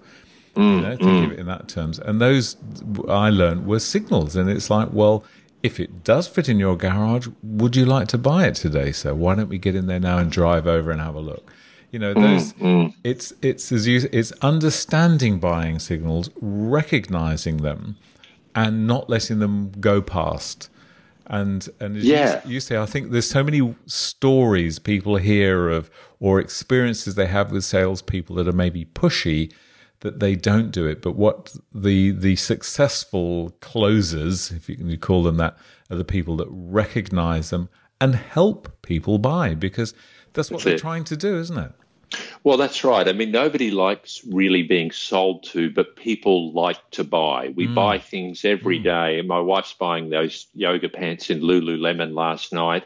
Mm, 0.56 0.76
you 0.76 0.82
know, 0.82 0.98
think 0.98 1.10
mm. 1.10 1.26
of 1.26 1.32
it 1.32 1.40
in 1.40 1.46
that 1.46 1.70
terms. 1.70 2.00
And 2.00 2.20
those 2.20 2.58
I 3.08 3.30
learned 3.30 3.66
were 3.66 3.80
signals, 3.80 4.36
and 4.36 4.50
it's 4.50 4.70
like, 4.70 4.90
well, 4.92 5.24
if 5.64 5.80
it 5.80 6.04
does 6.04 6.28
fit 6.28 6.50
in 6.50 6.60
your 6.60 6.76
garage, 6.76 7.28
would 7.44 7.76
you 7.76 7.86
like 7.86 8.08
to 8.10 8.18
buy 8.18 8.48
it 8.48 8.56
today? 8.56 8.92
So 8.92 9.14
why 9.14 9.36
don't 9.36 9.50
we 9.50 9.58
get 9.58 9.76
in 9.76 9.88
there 9.88 10.00
now 10.00 10.18
and 10.18 10.32
drive 10.32 10.68
over 10.68 10.92
and 10.92 11.02
have 11.02 11.16
a 11.16 11.20
look? 11.20 11.52
You 11.92 12.00
know, 12.00 12.14
those 12.14 12.54
mm, 12.54 12.62
mm. 12.62 12.96
it's 13.04 13.34
it's 13.42 13.72
as 13.72 13.88
you 13.88 14.08
it's 14.12 14.32
understanding 14.42 15.40
buying 15.40 15.80
signals, 15.80 16.30
recognizing 16.40 17.58
them, 17.58 17.98
and 18.54 18.86
not 18.86 19.10
letting 19.10 19.40
them 19.40 19.72
go 19.80 20.02
past. 20.02 20.70
And 21.30 21.70
and 21.80 21.96
yeah. 21.98 22.42
you, 22.44 22.56
you 22.56 22.60
say, 22.60 22.78
I 22.78 22.88
think 22.88 23.12
there's 23.12 23.30
so 23.30 23.44
many 23.44 23.76
stories 23.86 24.80
people 24.80 25.18
hear 25.18 25.70
of 25.70 25.92
or 26.20 26.40
experiences 26.40 27.16
they 27.16 27.28
have 27.28 27.52
with 27.52 27.64
salespeople 27.64 28.36
that 28.38 28.48
are 28.48 28.54
maybe 28.54 28.86
pushy 28.86 29.54
that 30.00 30.20
they 30.20 30.36
don't 30.36 30.72
do 30.72 30.88
it. 30.88 31.02
But 31.02 31.16
what 31.16 31.56
the 31.74 32.12
the 32.12 32.36
successful 32.36 33.52
closers, 33.62 34.52
if 34.52 34.68
you 34.68 34.76
can 34.76 34.96
call 34.98 35.24
them 35.24 35.38
that, 35.38 35.58
are 35.92 35.98
the 35.98 36.04
people 36.06 36.36
that 36.38 36.48
recognize 36.50 37.52
them 37.52 37.70
and 38.02 38.16
help 38.16 38.82
people 38.82 39.20
buy 39.20 39.54
because 39.54 39.94
that's 40.34 40.50
what 40.50 40.58
that's 40.58 40.66
they're 40.66 40.76
it. 40.76 40.80
trying 40.80 41.04
to 41.06 41.18
do, 41.18 41.38
isn't 41.38 41.58
it? 41.58 41.72
Well, 42.44 42.58
that's 42.58 42.84
right. 42.84 43.08
I 43.08 43.14
mean, 43.14 43.32
nobody 43.32 43.72
likes 43.72 44.22
really 44.26 44.64
being 44.64 44.92
sold 44.92 45.44
to, 45.46 45.70
but 45.70 45.96
people 45.96 46.52
like 46.54 46.78
to 46.92 47.04
buy. 47.04 47.54
We 47.56 47.68
mm. 47.68 47.76
buy 47.76 48.00
things 48.00 48.46
every 48.46 48.80
mm. 48.80 48.84
day. 48.84 49.22
My 49.22 49.40
wife's 49.40 49.74
buying 49.74 50.10
those 50.10 50.48
yoga 50.54 50.90
pants 50.90 51.30
in 51.30 51.42
Lululemon 51.42 52.14
last 52.14 52.54
night. 52.54 52.86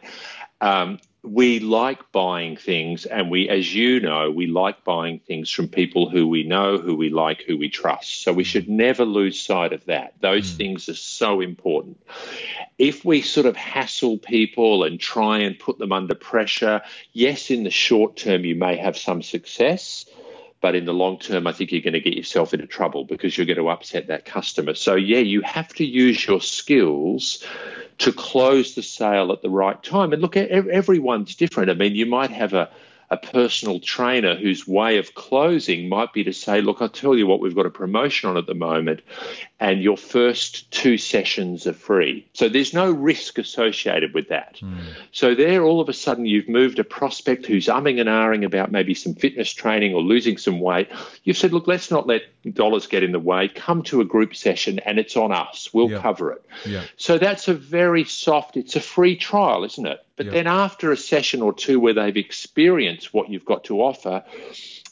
Um, 0.59 0.99
we 1.23 1.61
like 1.61 2.11
buying 2.11 2.57
things, 2.57 3.05
and 3.05 3.31
we, 3.31 3.47
as 3.47 3.73
you 3.73 4.01
know, 4.01 4.29
we 4.29 4.45
like 4.45 4.83
buying 4.83 5.19
things 5.19 5.49
from 5.49 5.69
people 5.69 6.09
who 6.09 6.27
we 6.27 6.43
know, 6.43 6.77
who 6.77 6.95
we 6.95 7.09
like, 7.09 7.43
who 7.43 7.57
we 7.57 7.69
trust. 7.69 8.23
So 8.23 8.33
we 8.33 8.43
should 8.43 8.67
never 8.67 9.05
lose 9.05 9.39
sight 9.39 9.71
of 9.71 9.85
that. 9.85 10.15
Those 10.19 10.51
mm. 10.51 10.57
things 10.57 10.89
are 10.89 10.95
so 10.95 11.39
important. 11.39 12.05
If 12.77 13.05
we 13.05 13.21
sort 13.21 13.45
of 13.45 13.55
hassle 13.55 14.17
people 14.17 14.83
and 14.83 14.99
try 14.99 15.39
and 15.39 15.57
put 15.57 15.79
them 15.79 15.93
under 15.93 16.13
pressure, 16.13 16.81
yes, 17.13 17.49
in 17.49 17.63
the 17.63 17.71
short 17.71 18.17
term, 18.17 18.43
you 18.43 18.55
may 18.55 18.75
have 18.75 18.97
some 18.97 19.21
success. 19.21 20.05
But 20.59 20.75
in 20.75 20.85
the 20.85 20.93
long 20.93 21.19
term, 21.19 21.47
I 21.47 21.53
think 21.53 21.71
you're 21.71 21.81
going 21.81 21.93
to 21.93 21.99
get 21.99 22.15
yourself 22.15 22.53
into 22.53 22.67
trouble 22.67 23.03
because 23.05 23.37
you're 23.37 23.45
going 23.45 23.57
to 23.57 23.69
upset 23.69 24.07
that 24.07 24.25
customer. 24.25 24.73
So, 24.75 24.95
yeah, 24.95 25.19
you 25.19 25.41
have 25.41 25.69
to 25.75 25.85
use 25.85 26.25
your 26.25 26.39
skills 26.39 27.45
to 27.99 28.11
close 28.11 28.75
the 28.75 28.83
sale 28.83 29.31
at 29.31 29.41
the 29.41 29.49
right 29.49 29.81
time. 29.83 30.13
And 30.13 30.21
look, 30.21 30.35
everyone's 30.37 31.35
different. 31.35 31.69
I 31.69 31.73
mean, 31.73 31.95
you 31.95 32.05
might 32.05 32.31
have 32.31 32.53
a 32.53 32.69
a 33.13 33.17
personal 33.17 33.79
trainer 33.79 34.35
whose 34.35 34.67
way 34.67 34.97
of 34.97 35.13
closing 35.13 35.87
might 35.87 36.13
be 36.13 36.23
to 36.23 36.33
say, 36.33 36.61
Look, 36.61 36.81
I'll 36.81 36.89
tell 36.89 37.15
you 37.15 37.27
what, 37.27 37.39
we've 37.39 37.55
got 37.55 37.67
a 37.67 37.69
promotion 37.69 38.27
on 38.27 38.37
at 38.37 38.47
the 38.47 38.55
moment, 38.55 39.01
and 39.59 39.83
your 39.83 39.97
first 39.97 40.71
two 40.71 40.97
sessions 40.97 41.67
are 41.67 41.73
free. 41.73 42.27
So 42.33 42.49
there's 42.49 42.73
no 42.73 42.89
risk 42.89 43.37
associated 43.37 44.15
with 44.15 44.29
that. 44.29 44.57
Mm. 44.63 44.79
So 45.11 45.35
there, 45.35 45.63
all 45.63 45.79
of 45.79 45.89
a 45.89 45.93
sudden, 45.93 46.25
you've 46.25 46.49
moved 46.49 46.79
a 46.79 46.83
prospect 46.83 47.45
who's 47.45 47.67
umming 47.67 47.99
and 47.99 48.09
ahhing 48.09 48.45
about 48.45 48.71
maybe 48.71 48.95
some 48.95 49.13
fitness 49.13 49.53
training 49.53 49.93
or 49.93 50.01
losing 50.01 50.39
some 50.39 50.59
weight. 50.59 50.89
You've 51.23 51.37
said, 51.37 51.53
Look, 51.53 51.67
let's 51.67 51.91
not 51.91 52.07
let 52.07 52.23
dollars 52.51 52.87
get 52.87 53.03
in 53.03 53.11
the 53.11 53.19
way. 53.19 53.47
Come 53.47 53.83
to 53.83 54.01
a 54.01 54.05
group 54.05 54.35
session, 54.35 54.79
and 54.79 54.97
it's 54.97 55.15
on 55.15 55.31
us. 55.31 55.71
We'll 55.71 55.91
yeah. 55.91 56.01
cover 56.01 56.31
it. 56.31 56.43
Yeah. 56.65 56.83
So 56.97 57.19
that's 57.19 57.47
a 57.47 57.53
very 57.53 58.05
soft, 58.05 58.57
it's 58.57 58.75
a 58.75 58.81
free 58.81 59.17
trial, 59.17 59.65
isn't 59.65 59.85
it? 59.85 60.03
But 60.15 60.27
yep. 60.27 60.33
then 60.33 60.47
after 60.47 60.91
a 60.91 60.97
session 60.97 61.41
or 61.41 61.53
two 61.53 61.79
where 61.79 61.93
they've 61.93 62.17
experienced 62.17 63.13
what 63.13 63.29
you've 63.29 63.45
got 63.45 63.65
to 63.65 63.81
offer, 63.81 64.23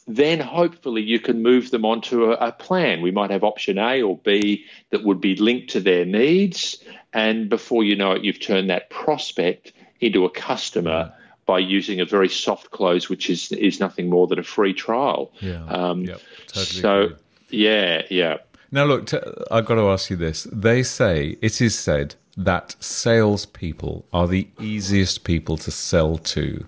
then 0.06 0.40
hopefully 0.40 1.02
you 1.02 1.20
can 1.20 1.42
move 1.42 1.70
them 1.70 1.84
onto 1.84 2.32
a, 2.32 2.48
a, 2.48 2.52
plan. 2.52 3.02
We 3.02 3.12
might 3.12 3.30
have 3.30 3.44
option 3.44 3.78
A 3.78 4.02
or 4.02 4.18
B 4.18 4.64
that 4.90 5.04
would 5.04 5.20
be 5.20 5.36
linked 5.36 5.70
to 5.70 5.80
their 5.80 6.04
needs. 6.04 6.82
And 7.12 7.48
before 7.48 7.84
you 7.84 7.94
know 7.94 8.12
it, 8.12 8.24
you've 8.24 8.40
turned 8.40 8.70
that 8.70 8.90
prospect 8.90 9.72
into 10.00 10.24
a 10.24 10.30
customer 10.30 11.12
by 11.46 11.60
using 11.60 12.00
a 12.00 12.04
very 12.04 12.28
soft 12.28 12.70
close, 12.70 13.08
which 13.08 13.30
is 13.30 13.52
is 13.52 13.78
nothing 13.78 14.08
more 14.08 14.26
than 14.26 14.38
a 14.38 14.42
free 14.42 14.74
trial. 14.74 15.32
Yeah. 15.40 15.64
Um, 15.66 16.04
yep. 16.04 16.20
Totally 16.48 16.80
so, 16.80 17.00
agree. 17.02 17.16
yeah, 17.50 18.02
yeah. 18.10 18.36
Now, 18.70 18.84
look, 18.84 19.06
t- 19.06 19.18
I've 19.50 19.66
got 19.66 19.74
to 19.74 19.88
ask 19.88 20.08
you 20.08 20.16
this. 20.16 20.44
They 20.50 20.82
say, 20.82 21.36
it 21.42 21.60
is 21.60 21.78
said, 21.78 22.14
that 22.36 22.76
salespeople 22.80 24.04
are 24.12 24.26
the 24.26 24.48
easiest 24.60 25.24
people 25.24 25.56
to 25.58 25.70
sell 25.70 26.16
to. 26.18 26.66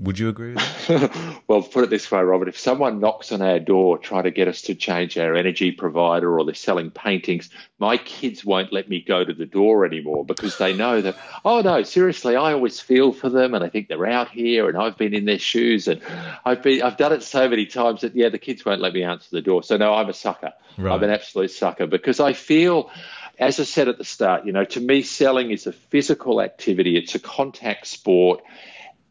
Would 0.00 0.18
you 0.18 0.28
agree 0.28 0.54
with 0.54 0.86
that? 0.88 1.40
well, 1.46 1.62
put 1.62 1.84
it 1.84 1.90
this 1.90 2.10
way, 2.10 2.20
Robert. 2.20 2.48
If 2.48 2.58
someone 2.58 2.98
knocks 2.98 3.30
on 3.30 3.40
our 3.40 3.60
door 3.60 3.96
trying 3.96 4.24
to 4.24 4.32
get 4.32 4.48
us 4.48 4.62
to 4.62 4.74
change 4.74 5.16
our 5.16 5.36
energy 5.36 5.70
provider 5.70 6.36
or 6.36 6.44
they're 6.44 6.54
selling 6.54 6.90
paintings, 6.90 7.48
my 7.78 7.96
kids 7.96 8.44
won't 8.44 8.72
let 8.72 8.88
me 8.88 9.00
go 9.00 9.24
to 9.24 9.32
the 9.32 9.46
door 9.46 9.86
anymore 9.86 10.24
because 10.24 10.58
they 10.58 10.74
know 10.74 11.00
that, 11.00 11.16
oh, 11.44 11.60
no, 11.60 11.84
seriously, 11.84 12.34
I 12.34 12.52
always 12.52 12.80
feel 12.80 13.12
for 13.12 13.28
them 13.28 13.54
and 13.54 13.62
I 13.62 13.68
think 13.68 13.86
they're 13.86 14.06
out 14.06 14.30
here 14.30 14.68
and 14.68 14.76
I've 14.76 14.98
been 14.98 15.14
in 15.14 15.26
their 15.26 15.38
shoes 15.38 15.86
and 15.86 16.02
I've 16.44 16.62
been 16.62 16.82
I've 16.82 16.96
done 16.96 17.12
it 17.12 17.22
so 17.22 17.48
many 17.48 17.64
times 17.64 18.00
that, 18.00 18.16
yeah, 18.16 18.30
the 18.30 18.38
kids 18.38 18.64
won't 18.64 18.80
let 18.80 18.94
me 18.94 19.04
answer 19.04 19.28
the 19.30 19.42
door. 19.42 19.62
So, 19.62 19.76
no, 19.76 19.94
I'm 19.94 20.08
a 20.08 20.12
sucker. 20.12 20.52
Right. 20.76 20.92
I'm 20.92 21.04
an 21.04 21.10
absolute 21.10 21.52
sucker 21.52 21.86
because 21.86 22.18
I 22.18 22.32
feel– 22.32 22.90
as 23.38 23.60
I 23.60 23.64
said 23.64 23.88
at 23.88 23.98
the 23.98 24.04
start, 24.04 24.46
you 24.46 24.52
know, 24.52 24.64
to 24.64 24.80
me, 24.80 25.02
selling 25.02 25.50
is 25.50 25.66
a 25.66 25.72
physical 25.72 26.40
activity, 26.40 26.96
it's 26.96 27.14
a 27.14 27.20
contact 27.20 27.86
sport. 27.86 28.42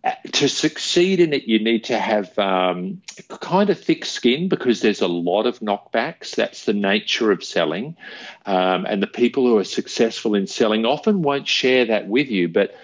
Uh, 0.04 0.12
to 0.34 0.50
succeed 0.50 1.22
in 1.22 1.32
it, 1.32 1.44
you 1.44 1.64
need 1.64 1.86
to 1.86 1.98
have 1.98 2.38
um, 2.38 3.02
kind 3.40 3.70
of 3.70 3.80
thick 3.80 4.04
skin 4.04 4.50
because 4.50 4.82
there's 4.82 5.02
a 5.02 5.08
lot 5.08 5.46
of 5.46 5.60
knockbacks. 5.60 6.36
That's 6.36 6.66
the 6.66 6.74
nature 6.74 7.32
of 7.32 7.42
selling. 7.42 7.96
Um, 8.46 8.86
and 8.86 9.02
the 9.02 9.08
people 9.08 9.48
who 9.48 9.58
are 9.60 9.64
successful 9.64 10.36
in 10.36 10.48
selling 10.48 10.86
often 10.86 11.22
won't 11.22 11.48
share 11.48 11.86
that 11.86 12.08
with 12.08 12.30
you, 12.30 12.50
but 12.50 12.76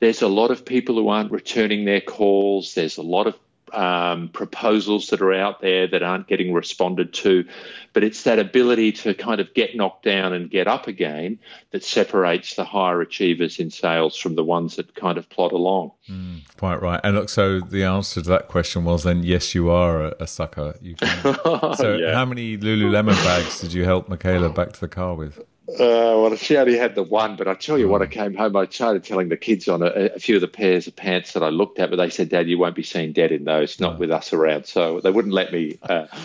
there's 0.00 0.22
a 0.22 0.28
lot 0.28 0.50
of 0.50 0.64
people 0.64 0.94
who 0.94 1.08
aren't 1.08 1.30
returning 1.30 1.84
their 1.84 2.00
calls. 2.00 2.74
There's 2.74 2.96
a 2.96 3.02
lot 3.02 3.26
of 3.26 3.38
um, 3.72 4.28
proposals 4.28 5.08
that 5.08 5.20
are 5.20 5.32
out 5.32 5.60
there 5.60 5.86
that 5.86 6.02
aren't 6.02 6.26
getting 6.28 6.52
responded 6.52 7.12
to. 7.14 7.44
But 7.92 8.04
it's 8.04 8.22
that 8.22 8.38
ability 8.38 8.92
to 8.92 9.14
kind 9.14 9.40
of 9.40 9.52
get 9.54 9.76
knocked 9.76 10.04
down 10.04 10.32
and 10.32 10.50
get 10.50 10.66
up 10.66 10.86
again 10.86 11.38
that 11.70 11.84
separates 11.84 12.54
the 12.54 12.64
higher 12.64 13.00
achievers 13.00 13.58
in 13.58 13.70
sales 13.70 14.16
from 14.16 14.34
the 14.34 14.44
ones 14.44 14.76
that 14.76 14.94
kind 14.94 15.18
of 15.18 15.28
plod 15.28 15.52
along. 15.52 15.92
Mm, 16.08 16.40
quite 16.56 16.80
right. 16.80 17.00
And 17.04 17.16
look, 17.16 17.28
so 17.28 17.60
the 17.60 17.84
answer 17.84 18.22
to 18.22 18.28
that 18.30 18.48
question 18.48 18.84
was 18.84 19.04
then 19.04 19.22
yes, 19.22 19.54
you 19.54 19.70
are 19.70 20.06
a, 20.06 20.14
a 20.20 20.26
sucker. 20.26 20.74
You 20.80 20.96
can, 20.96 21.22
so 21.76 21.96
yeah. 21.96 22.14
how 22.14 22.24
many 22.24 22.56
Lululemon 22.56 23.22
bags 23.24 23.60
did 23.60 23.72
you 23.72 23.84
help 23.84 24.08
Michaela 24.08 24.50
back 24.50 24.72
to 24.72 24.80
the 24.80 24.88
car 24.88 25.14
with? 25.14 25.40
Uh, 25.68 25.76
well, 25.78 26.34
she 26.34 26.56
only 26.56 26.76
had 26.76 26.96
the 26.96 27.04
one, 27.04 27.36
but 27.36 27.46
I 27.46 27.54
tell 27.54 27.78
you 27.78 27.88
what, 27.88 28.02
I 28.02 28.06
hmm. 28.06 28.10
came 28.10 28.34
home. 28.34 28.56
I 28.56 28.66
started 28.66 29.04
telling 29.04 29.28
the 29.28 29.36
kids 29.36 29.68
on 29.68 29.82
a, 29.82 29.86
a, 29.86 30.18
few 30.18 30.34
of 30.34 30.40
the 30.40 30.48
pairs 30.48 30.88
of 30.88 30.96
pants 30.96 31.34
that 31.34 31.42
I 31.44 31.50
looked 31.50 31.78
at, 31.78 31.88
but 31.88 31.96
they 31.96 32.10
said, 32.10 32.30
"Dad, 32.30 32.48
you 32.48 32.58
won't 32.58 32.74
be 32.74 32.82
seen 32.82 33.12
dead 33.12 33.30
in 33.30 33.44
those, 33.44 33.78
not 33.78 33.98
with 33.98 34.10
us 34.10 34.32
around." 34.32 34.66
So 34.66 35.00
they 35.00 35.10
wouldn't 35.10 35.34
let 35.34 35.52
me. 35.52 35.78
Uh, 35.82 36.06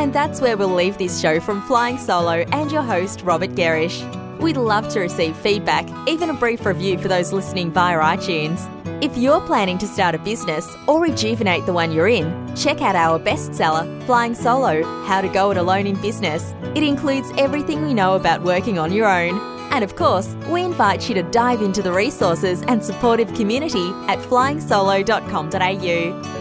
And 0.00 0.12
that's 0.14 0.40
where 0.40 0.56
we'll 0.56 0.72
leave 0.72 0.96
this 0.96 1.20
show 1.20 1.40
from 1.40 1.60
Flying 1.60 1.98
Solo 1.98 2.46
and 2.52 2.72
your 2.72 2.80
host, 2.80 3.20
Robert 3.20 3.50
Gerrish. 3.50 4.00
We'd 4.40 4.56
love 4.56 4.88
to 4.94 5.00
receive 5.00 5.36
feedback, 5.36 5.86
even 6.08 6.30
a 6.30 6.32
brief 6.32 6.64
review 6.64 6.96
for 6.96 7.08
those 7.08 7.34
listening 7.34 7.70
via 7.70 7.98
iTunes. 7.98 8.66
If 9.04 9.18
you're 9.18 9.42
planning 9.42 9.76
to 9.76 9.86
start 9.86 10.14
a 10.14 10.18
business 10.18 10.66
or 10.88 11.02
rejuvenate 11.02 11.66
the 11.66 11.74
one 11.74 11.92
you're 11.92 12.08
in, 12.08 12.56
check 12.56 12.80
out 12.80 12.96
our 12.96 13.20
bestseller, 13.20 14.02
Flying 14.06 14.34
Solo 14.34 14.82
How 15.04 15.20
to 15.20 15.28
Go 15.28 15.50
It 15.50 15.58
Alone 15.58 15.86
in 15.86 16.00
Business. 16.00 16.54
It 16.74 16.82
includes 16.82 17.30
everything 17.36 17.84
we 17.84 17.92
know 17.92 18.14
about 18.14 18.42
working 18.42 18.78
on 18.78 18.94
your 18.94 19.06
own. 19.06 19.38
And 19.70 19.84
of 19.84 19.96
course, 19.96 20.34
we 20.48 20.64
invite 20.64 21.10
you 21.10 21.14
to 21.16 21.22
dive 21.24 21.60
into 21.60 21.82
the 21.82 21.92
resources 21.92 22.62
and 22.62 22.82
supportive 22.82 23.34
community 23.34 23.90
at 24.08 24.18
flyingsolo.com.au. 24.20 26.39